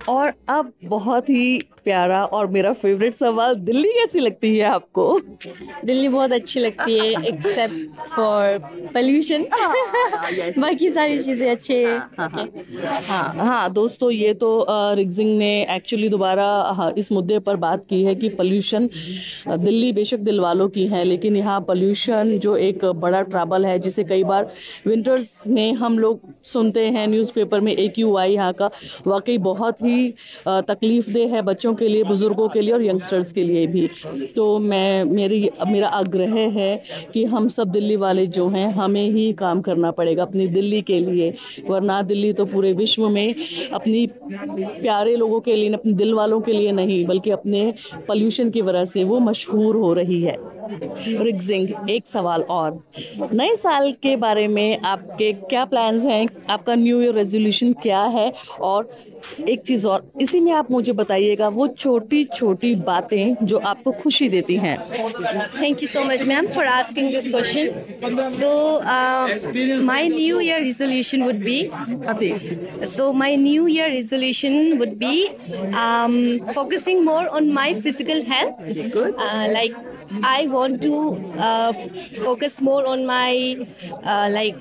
और 0.10 0.34
अब 0.50 0.72
बहुत 0.86 1.30
ही 1.30 1.62
प्यारा 1.86 2.24
और 2.28 2.48
मेरा 2.50 2.74
फेवरेट 2.76 3.14
सवाल 3.16 3.56
दिल्ली 3.62 3.90
कैसी 3.92 4.20
लगती 4.20 4.58
है 4.58 4.66
आपको? 4.68 5.20
दिल्ली 5.86 6.08
बहुत 6.08 6.32
अच्छी 6.32 6.60
लगती 6.60 6.98
है 7.00 7.28
एक्सेप्ट 7.28 8.00
फॉर 8.10 8.58
पोल्यूशन 8.94 9.46
बाकी 10.60 10.90
सारी 10.90 11.20
चीज़ें 11.20 11.50
अच्छे 11.50 11.84
हाँ। 11.86 12.30
हाँ, 12.30 13.02
हाँ 13.02 13.34
हाँ. 13.38 13.70
दोस्तों 13.72 14.12
ये 14.12 14.34
तो 14.36 14.66
रिगजिंग 14.96 15.38
ने 15.38 15.52
एक्चुअली 15.76 16.10
दोबारा 16.10 16.46
हाँ, 16.72 16.92
इस 16.98 17.12
मुद्दे 17.12 17.40
पर 17.40 17.56
बात 17.58 17.86
की 17.90 18.04
है 18.04 18.16
कि 18.16 18.30
पोल्यूशन 18.32 18.90
दिल्ली 19.50 19.92
बेशक 19.94 20.20
दिल 20.22 20.40
वालों 20.40 20.68
की 20.70 20.86
है 20.88 21.04
लेकिन 21.04 21.36
यहाँ 21.36 21.60
पोल्यूशन 21.62 22.38
जो 22.40 22.56
एक 22.60 22.86
बड़ा 22.98 23.22
ट्रबल 23.24 23.66
है 23.66 23.78
जिसे 23.80 24.04
कई 24.04 24.24
बार 24.24 24.52
विंटर्स 24.88 25.44
में 25.48 25.74
हम 25.76 25.98
लोग 26.00 26.20
सुनते 26.46 26.86
हैं 26.88 27.08
न्यूज़पेपर 27.08 27.60
में 27.60 27.76
ए 27.76 27.88
क्यू 27.88 28.16
आई 28.18 28.34
यहाँ 28.34 28.54
का 28.54 28.70
वाकई 29.08 29.38
बहुत 29.40 29.82
ही 29.82 30.14
तकलीफ़ 30.48 31.10
दे 31.12 31.26
है 31.28 31.42
बच्चों 31.44 31.69
के 31.74 31.88
लिए, 31.88 32.04
बुज़ुर्गों 32.04 32.48
के 32.50 32.62
लिए 32.62 32.74
और 32.74 32.84
यंगस्टर्स 32.84 33.32
के 33.32 33.44
लिए 33.44 33.68
भी। 33.68 33.90
तो 34.36 34.60
मैं, 34.60 35.04
मेरी, 35.04 35.50
मेरा 35.68 35.88
आग्रह 35.88 36.36
है 36.36 36.84
कि 37.14 37.24
हम 37.26 37.48
सब 37.50 37.68
दिल्ली 37.68 37.96
वाले 37.96 38.28
जो 38.28 38.48
हैं, 38.48 38.72
हमें 38.72 39.10
ही 39.10 39.34
काम 39.34 39.62
करना 39.62 39.92
पड़ेगा 39.92 40.24
अपनी 40.24 40.48
दिल्ली 40.48 40.82
के 40.82 41.00
लिए। 41.00 41.34
वरना 41.70 42.02
दिल्ली 42.02 42.34
तो 42.34 42.46
पूरे 42.46 42.74
विश्व 42.74 43.10
में 43.10 43.36
अपनी 43.74 44.08
प्यारे 44.24 45.16
लोगों 45.16 45.40
के 45.40 45.56
लिए, 45.56 45.74
अपने 45.74 45.94
दिल 45.94 46.14
वालों 46.14 46.42
के 46.42 46.54
लिए 46.54 46.72
नहीं, 46.72 47.06
बल्कि 47.06 47.30
अपने 47.30 47.74
पॉल्यूशन 48.08 48.50
की 48.50 48.62
वजह 48.62 48.86
से 48.86 49.04
वो 49.04 49.20
मशहूर 49.20 49.76
हो 49.76 49.94
रही 49.94 50.22
है। 50.22 50.38
रिगजिंग 51.24 51.90
एक 51.90 52.08
सवाल 52.08 52.42
और। 52.42 52.84
नए 53.34 53.56
साल 53.56 53.92
के 53.92 54.16
बारे 54.16 54.48
में 54.48 54.80
आपके 54.80 55.34
क्या 55.34 55.66
प्लान्स 55.66 56.06
हैं? 56.06 56.28
आपका 56.50 56.76
न्यू 56.76 57.02
ईयर 57.02 57.14
रेजोल्यूशन 57.14 57.74
क्या 57.74 58.02
है? 58.02 58.34
और 58.62 58.90
एक 59.50 59.62
चीज़ 59.62 59.88
और, 59.88 60.12
इसी 60.22 60.40
में 60.40 60.52
आप 60.52 60.72
मुझे 60.72 60.94
बताइएगा 60.94 61.50
वो 61.60 61.68
छोटी 61.70 62.24
छोटी 62.34 62.74
बातें 62.88 63.46
जो 63.46 63.58
आपको 63.70 63.92
खुशी 64.02 64.28
देती 64.30 64.56
हैं। 64.58 64.78
Thank 65.62 65.82
you 65.84 65.88
so 65.88 66.04
much 66.06 66.24
ma'am 66.28 66.48
for 66.56 66.66
asking 66.68 67.12
this 67.14 67.30
question 67.32 67.66
so 68.38 69.82
my 69.84 70.08
new 70.10 70.40
year 70.40 70.62
resolution 70.64 71.24
would 71.24 71.44
be 71.44 71.60
so 72.88 73.12
my 73.14 73.36
new 73.38 73.68
year 73.68 73.90
resolution 73.92 74.74
would 74.80 74.94
be 74.98 75.24
focusing 76.54 77.04
more 77.06 77.26
on 77.28 77.52
my 77.54 77.74
physical 77.82 78.22
health 78.32 78.54
like 79.54 79.76
I 80.24 80.48
want 80.48 80.82
to 80.84 81.16
uh, 81.38 81.74
focus 82.24 82.62
more 82.62 82.86
on 82.86 83.06
my 83.06 83.58
uh, 84.04 84.30
like 84.32 84.56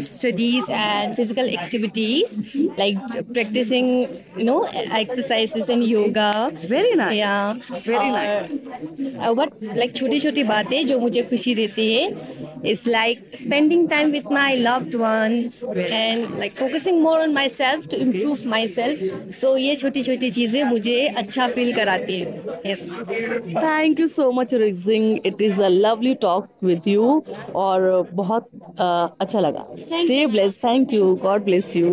studies 0.00 0.64
and 0.68 1.14
physical 1.16 1.48
activities, 1.48 2.30
like 2.76 2.98
practicing, 3.32 4.24
you 4.36 4.44
know, 4.44 4.64
exercises 4.64 5.68
and 5.68 5.84
yoga. 5.84 6.52
Very 6.68 6.94
nice. 6.94 7.16
Yeah. 7.16 7.54
Very 7.84 8.10
nice. 8.10 8.50
Uh, 9.18 9.32
what 9.34 9.52
like 9.62 9.94
छोटी 9.94 10.18
छोटी 10.20 10.42
बातें 10.44 10.86
जो 10.86 10.98
मुझे 11.00 11.22
खुशी 11.30 11.54
देती 11.54 11.92
है 11.94 12.08
It's 12.72 12.86
like 12.86 13.22
spending 13.34 13.88
time 13.88 14.12
with 14.12 14.28
my 14.30 14.54
loved 14.54 14.94
ones 14.94 15.62
and 16.00 16.38
like 16.38 16.56
focusing 16.56 17.02
more 17.02 17.20
on 17.22 17.34
myself 17.34 17.88
to 17.88 18.00
improve 18.00 18.44
myself. 18.52 18.98
So 19.40 19.56
ये 19.56 19.74
छोटी 19.76 20.02
छोटी 20.02 20.30
चीज़ें 20.38 20.62
मुझे 20.64 20.96
अच्छा 21.22 21.48
फील 21.56 21.72
कराती 21.76 22.18
हैं. 22.20 22.60
Yes. 22.66 22.86
Thank 23.66 23.98
you 23.98 24.06
so 24.06 24.30
much, 24.32 24.52
Rizing. 24.64 25.10
It 25.32 25.40
is 25.48 25.58
a 25.58 25.70
lovely 25.86 26.14
talk 26.26 26.48
with 26.70 26.86
you 26.94 27.10
और 27.64 28.08
बहुत 28.22 28.48
अच्छा 28.78 29.40
लगा. 29.40 29.66
Stay 29.88 30.24
blessed. 30.36 30.60
Thank 30.68 30.96
you. 30.98 31.16
God 31.26 31.44
bless 31.50 31.74
you. 31.76 31.92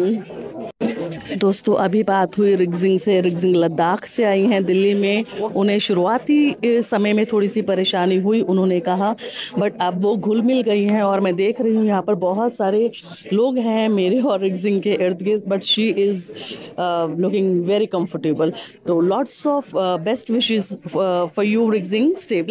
दोस्तों, 1.37 1.75
अभी 1.75 2.01
बात 2.03 2.37
हुई 2.37 2.55
रिगजिंग 2.55 2.99
से, 2.99 3.19
रिगजिंग 3.21 3.55
लद्दाख 3.55 4.05
से 4.05 4.23
आई 4.23 4.45
हैं 4.45 4.63
दिल्ली 4.65 4.93
में। 4.93 5.25
उन्हें 5.39 5.77
शुरुआती 5.79 6.55
समय 6.65 7.13
में 7.13 7.25
थोड़ी 7.25 7.47
सी 7.47 7.61
परेशानी 7.61 8.17
हुई, 8.17 8.41
उन्होंने 8.41 8.79
कहा, 8.79 9.15
बट 9.59 9.73
अब 9.81 10.01
वो 10.01 10.15
घुल 10.17 10.41
मिल 10.41 10.61
गई 10.61 10.83
हैं 10.83 11.01
और 11.01 11.19
मैं 11.19 11.35
देख 11.35 11.61
रही 11.61 11.75
हूँ 11.75 11.85
यहाँ 11.85 12.01
पर 12.01 12.15
बहुत 12.15 12.53
सारे 12.53 12.91
लोग 13.33 13.57
हैं 13.57 13.89
मेरे 13.89 14.21
और 14.21 14.39
रिगजिंग 14.39 14.81
के 14.81 14.91
इर्द 14.91 15.21
गिर्द 15.21 15.43
but 15.47 15.63
she 15.63 15.87
is 15.89 16.31
looking 17.21 17.65
very 17.65 17.85
comfortable 17.85 18.53
तो 18.87 18.99
lots 19.01 19.45
of 19.47 19.71
best 19.77 20.31
wishes 20.31 20.75
for 20.87 21.45
you 21.45 21.69
Rigzing 21.69 22.15
stay 22.15 22.41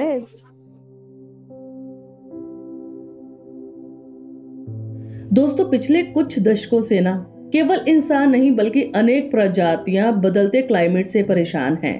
दोस्तों, 5.32 5.64
पिछले 5.70 6.02
कुछ 6.02 6.38
दशकों 6.38 6.80
से 6.80 7.00
ना 7.00 7.12
केवल 7.52 7.84
इंसान 7.88 8.30
नहीं, 8.30 8.50
बल्कि 8.52 8.82
अनेक 8.96 9.30
प्रजातियाँ 9.30 10.12
बदलते 10.20 10.62
क्लाइमेट 10.62 11.06
से 11.06 11.22
परेशान 11.22 11.78
हैं। 11.84 11.98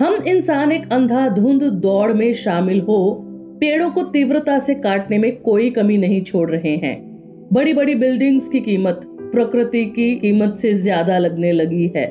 हम 0.00 0.14
इंसान 0.26 0.72
एक 0.72 0.92
अंधाधुंध 0.92 1.62
दौड़ 1.62 2.12
में 2.12 2.32
शामिल 2.34 2.80
हो, 2.80 3.22
पेड़ों 3.60 3.90
को 3.90 4.02
तीव्रता 4.02 4.58
से 4.58 4.74
काटने 4.74 5.18
में 5.18 5.36
कोई 5.36 5.70
कमी 5.70 5.96
नहीं 5.98 6.22
छोड़ 6.22 6.50
रहे 6.50 6.76
हैं। 6.76 6.96
बड़ी 7.52 7.72
बड़ी 7.74 7.94
बिल्डिंग्स 7.94 8.48
की 8.48 8.60
कीमत, 8.60 9.00
प्रकृति 9.32 9.84
की 9.86 10.14
कीमत 10.14 10.56
से 10.56 10.74
ज़्यादा 10.74 11.18
लगने 11.18 11.52
लगी 11.52 11.92
है। 11.96 12.06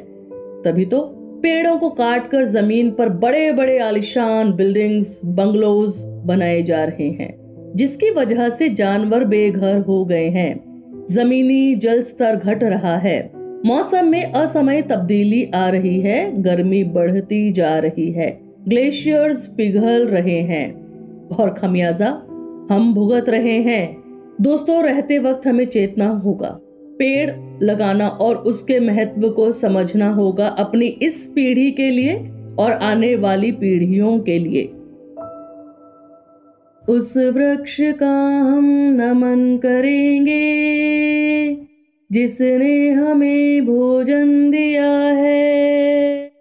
तभी 0.63 0.85
तो 0.85 1.01
पेड़ों 1.43 1.77
को 1.77 1.89
काटकर 1.89 2.45
ज़मीन 2.45 2.91
पर 2.91 3.09
बड़े 3.09 3.51
बड़े 3.51 3.77
आलिशान 3.79 4.51
बिल्डिंग्स 4.53 5.19
बंगलोज 5.25 6.01
बनाए 6.25 6.61
जा 6.61 6.83
रहे 6.83 7.09
हैं, 7.09 7.33
जिसकी 7.75 8.09
वजह 8.11 8.49
से 8.49 8.69
जानवर 8.69 9.23
बेघर 9.25 9.77
हो 9.77 10.03
गए 10.05 10.27
हैं। 10.29 10.74
जमीनी 11.11 11.75
जल 11.75 12.03
स्तर 12.03 12.35
घट 12.35 12.63
रहा 12.63 12.97
है। 12.97 13.31
मौसम 13.65 14.05
में 14.05 14.31
असमय 14.31 14.81
तब्दीली 14.81 15.51
आ 15.55 15.69
रही 15.69 15.99
है। 15.99 16.41
गर्मी 16.41 16.83
बढ़ती 16.83 17.51
जा 17.51 17.79
रही 17.79 18.11
है। 18.11 18.39
ग्लेशियर्स 18.67 19.47
पिघल 19.47 20.07
रहे 20.07 20.39
हैं। 20.39 20.85
और 21.27 21.49
खमियाजा, 21.49 22.07
हम 22.71 22.93
भुगत 22.93 23.29
रहे 23.29 23.61
हैं। 23.61 24.03
दोस्तों, 24.41 24.83
रहते 24.83 25.19
वक्त 25.19 25.47
हमें 25.47 25.65
चेतना 25.65 26.07
होगा। 26.07 26.59
पेड़ 26.99 27.31
लगाना 27.63 28.07
और 28.07 28.35
उसके 28.35 28.79
महत्व 28.79 29.29
को 29.29 29.51
समझना 29.51 30.09
होगा 30.09 30.47
अपनी 30.47 30.85
इस 30.85 31.31
पीढ़ी 31.35 31.71
के 31.71 31.89
लिए 31.89 32.13
और 32.59 32.71
आने 32.71 33.15
वाली 33.15 33.51
पीढ़ियों 33.51 34.19
के 34.19 34.39
लिए। 34.39 34.69
उस 36.89 37.17
वृक्ष 37.17 37.78
का 37.82 38.28
हम 38.39 38.65
नमन 39.02 39.58
करेंगे, 39.58 40.36
जिसने 42.12 42.89
हमें 42.89 43.65
भोजन 43.65 44.52
दिया 44.52 44.91
है। 44.95 46.32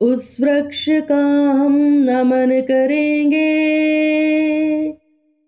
उस 0.00 0.36
वृक्ष 0.40 0.86
का 0.88 1.50
हम 1.50 2.06
नमन 2.10 2.60
करेंगे, 2.60 3.44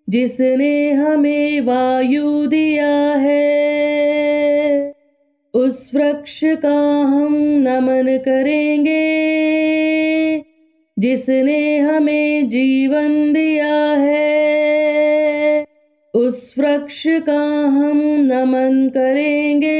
जिसने 0.08 0.90
हमें 0.90 1.60
वायु 1.60 2.46
दिया 2.46 3.14
है। 3.14 3.66
उस 5.54 5.90
वृक्ष 5.94 6.40
का 6.44 6.78
हम 7.02 7.36
नमन 7.68 8.18
करेंगे 8.18 9.85
जिसने 10.98 11.78
हमें 11.78 12.48
जीवन 12.48 13.32
दिया 13.32 13.92
है, 13.92 15.66
उस 16.14 16.54
वृक्ष 16.58 17.04
का 17.06 17.66
हम 17.66 18.00
नमन 18.32 18.90
करेंगे। 18.94 19.76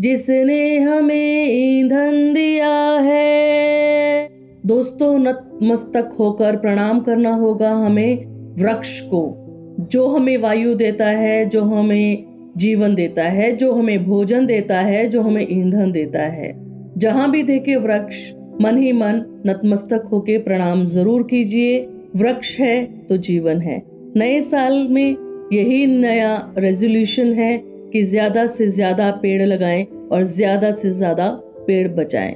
जिसने 0.00 0.78
हमें 0.78 1.48
ईंधन 1.50 2.32
दिया 2.34 2.98
है, 3.00 4.28
दोस्तों, 4.66 5.18
नतमस्तक 5.18 6.16
होकर 6.18 6.56
प्रणाम 6.56 7.00
करना 7.00 7.34
होगा 7.34 7.70
हमें 7.70 8.16
वृक्ष 8.56 9.00
को, 9.00 9.46
जो 9.90 10.06
हमें 10.06 10.38
वायु 10.38 10.74
देता 10.74 11.06
है, 11.06 11.48
जो 11.48 11.62
हमें 11.62 12.24
जीवन 12.56 12.94
देता 12.94 13.24
है, 13.24 13.56
जो 13.56 13.72
हमें 13.72 14.04
भोजन 14.04 14.46
देता 14.46 14.80
है, 14.80 15.06
जो 15.06 15.20
हमें 15.20 15.46
ईंधन 15.50 15.92
देता 15.92 16.22
है। 16.22 16.70
जहाँ 16.98 17.30
भी 17.30 17.42
देखे 17.42 17.76
वृक्ष 17.76 18.32
मन 18.60 18.78
ही 18.78 18.92
मन 18.92 19.22
नतमस्तक 19.46 20.08
होके 20.12 20.36
प्रणाम 20.38 20.84
ज़रूर 20.86 21.22
कीजिए। 21.22 21.78
वृक्ष 22.16 22.58
है 22.60 22.84
तो 23.06 23.16
जीवन 23.18 23.60
है। 23.60 23.82
नए 24.16 24.40
साल 24.40 24.86
में 24.90 25.16
यही 25.52 25.86
नया 25.86 26.52
रेजोल्यूशन 26.58 27.32
है 27.32 27.56
कि 27.92 28.02
ज़्यादा 28.02 28.46
से 28.46 28.66
ज़्यादा 28.68 29.10
पेड़ 29.22 29.42
लगाएँ 29.42 29.86
और 30.12 30.22
ज़्यादा 30.22 30.70
से 30.72 30.90
ज़्यादा 30.90 31.28
पेड़ 31.66 31.88
बचाएँ। 31.88 32.34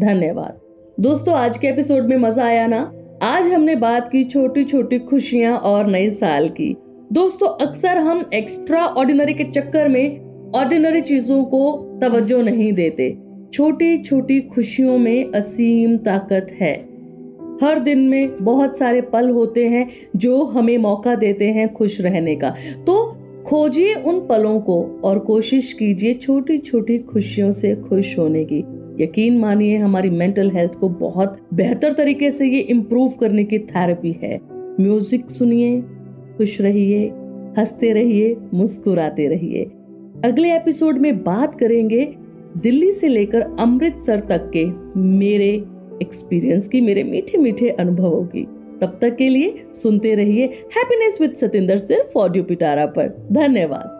धन्यवाद। 0.00 0.60
दोस्तों, 1.00 1.34
आज 1.34 1.58
के 1.58 1.66
एपिसोड 1.66 2.08
में 2.08 2.16
मज़ा 2.16 2.44
आया 2.44 2.66
ना? 2.66 2.80
आज 3.22 3.52
हमने 3.52 3.76
बात 3.76 4.08
की 4.08 4.24
छोटी 4.24 4.64
छोटी 4.64 4.98
खुशियाँ 5.00 5.56
और 5.58 5.86
नए 5.86 6.08
साल 6.12 6.48
की। 6.50 6.74
दोस्तों, 7.12 7.48
अक्सर 7.66 7.98
हम 7.98 8.28
एक्स्ट्रा 8.34 8.84
ऑर्डिनरी 8.86 9.34
के 9.34 9.44
चक्कर 9.44 9.88
में 9.88 10.52
ऑर्डिनरी 10.54 11.00
चीज़ों 11.02 11.44
को 11.44 11.70
तवज्जो 12.02 12.40
नहीं 12.42 12.72
देते। 12.72 13.10
छोटी 13.52 13.98
छोटी 13.98 14.40
खुशियों 14.40 14.98
में 14.98 15.32
असीम 15.32 15.96
ताकत 15.96 16.46
है। 16.52 16.96
हर 17.62 17.78
दिन 17.78 17.98
में 17.98 18.44
बहुत 18.44 18.78
सारे 18.78 19.00
पल 19.00 19.30
होते 19.30 19.68
हैं 19.68 19.88
जो 20.16 20.44
हमें 20.44 20.78
मौका 20.78 21.14
देते 21.14 21.44
हैं 21.44 21.72
खुश 21.72 22.00
रहने 22.00 22.36
का। 22.36 22.54
तो 22.86 23.16
खोजिए 23.46 23.94
उन 23.94 24.20
पलों 24.20 24.60
को 24.60 25.00
और 25.04 25.18
कोशिश 25.18 25.72
कीजिए 25.72 26.14
छोटी 26.14 26.58
छोटी 26.58 26.98
खुशियों 26.98 27.50
से 27.50 27.74
खुश 27.74 28.18
होने 28.18 28.44
की। 28.44 28.64
यकीन 29.04 29.38
मानिए, 29.38 29.76
हमारी 29.76 30.10
मेंटल 30.10 30.50
हेल्थ 30.50 30.74
को 30.74 30.88
बहुत 30.88 31.48
बेहतर 31.54 31.92
तरीके 31.92 32.30
से 32.30 32.46
ये 32.46 32.58
इम्प्रूव 32.58 33.08
करने 33.08 33.44
की 33.44 33.58
थेरेपी 33.58 34.16
है। 34.22 34.40
म्यूज़िक 34.52 35.30
सुनिए, 35.30 35.80
खुश 36.36 36.60
रहिए, 36.60 37.08
हँसते 37.58 37.92
रहिए, 37.92 38.36
मुस्कुराते 38.54 39.28
रहिए। 39.28 39.64
अगले 40.24 40.56
एपिसोड 40.56 40.98
में 40.98 41.24
बात 41.24 41.54
करेंगे 41.54 42.14
दिल्ली 42.56 42.92
से 42.92 43.08
लेकर 43.08 43.40
अमृतसर 43.40 44.20
तक 44.20 44.50
के 44.56 44.64
मेरे 45.00 45.48
एक्सपीरियंस 46.02 46.68
की 46.68 46.80
मेरे 46.80 47.04
मीठे 47.04 47.38
मीठे 47.38 47.68
अनुभवों 47.68 48.24
की 48.24 48.42
तब 48.80 48.98
तक 49.02 49.16
के 49.16 49.28
लिए 49.28 49.64
सुनते 49.72 50.14
रहिए 50.14 50.46
हैप्पीनेस 50.46 51.20
विद 51.20 51.34
सतेंद्र 51.34 51.78
सिर्फ़ 51.78 52.18
ऑडियो 52.18 52.44
पिटारा 52.44 52.86
पर। 52.86 53.28
धन्यवाद। 53.32 53.95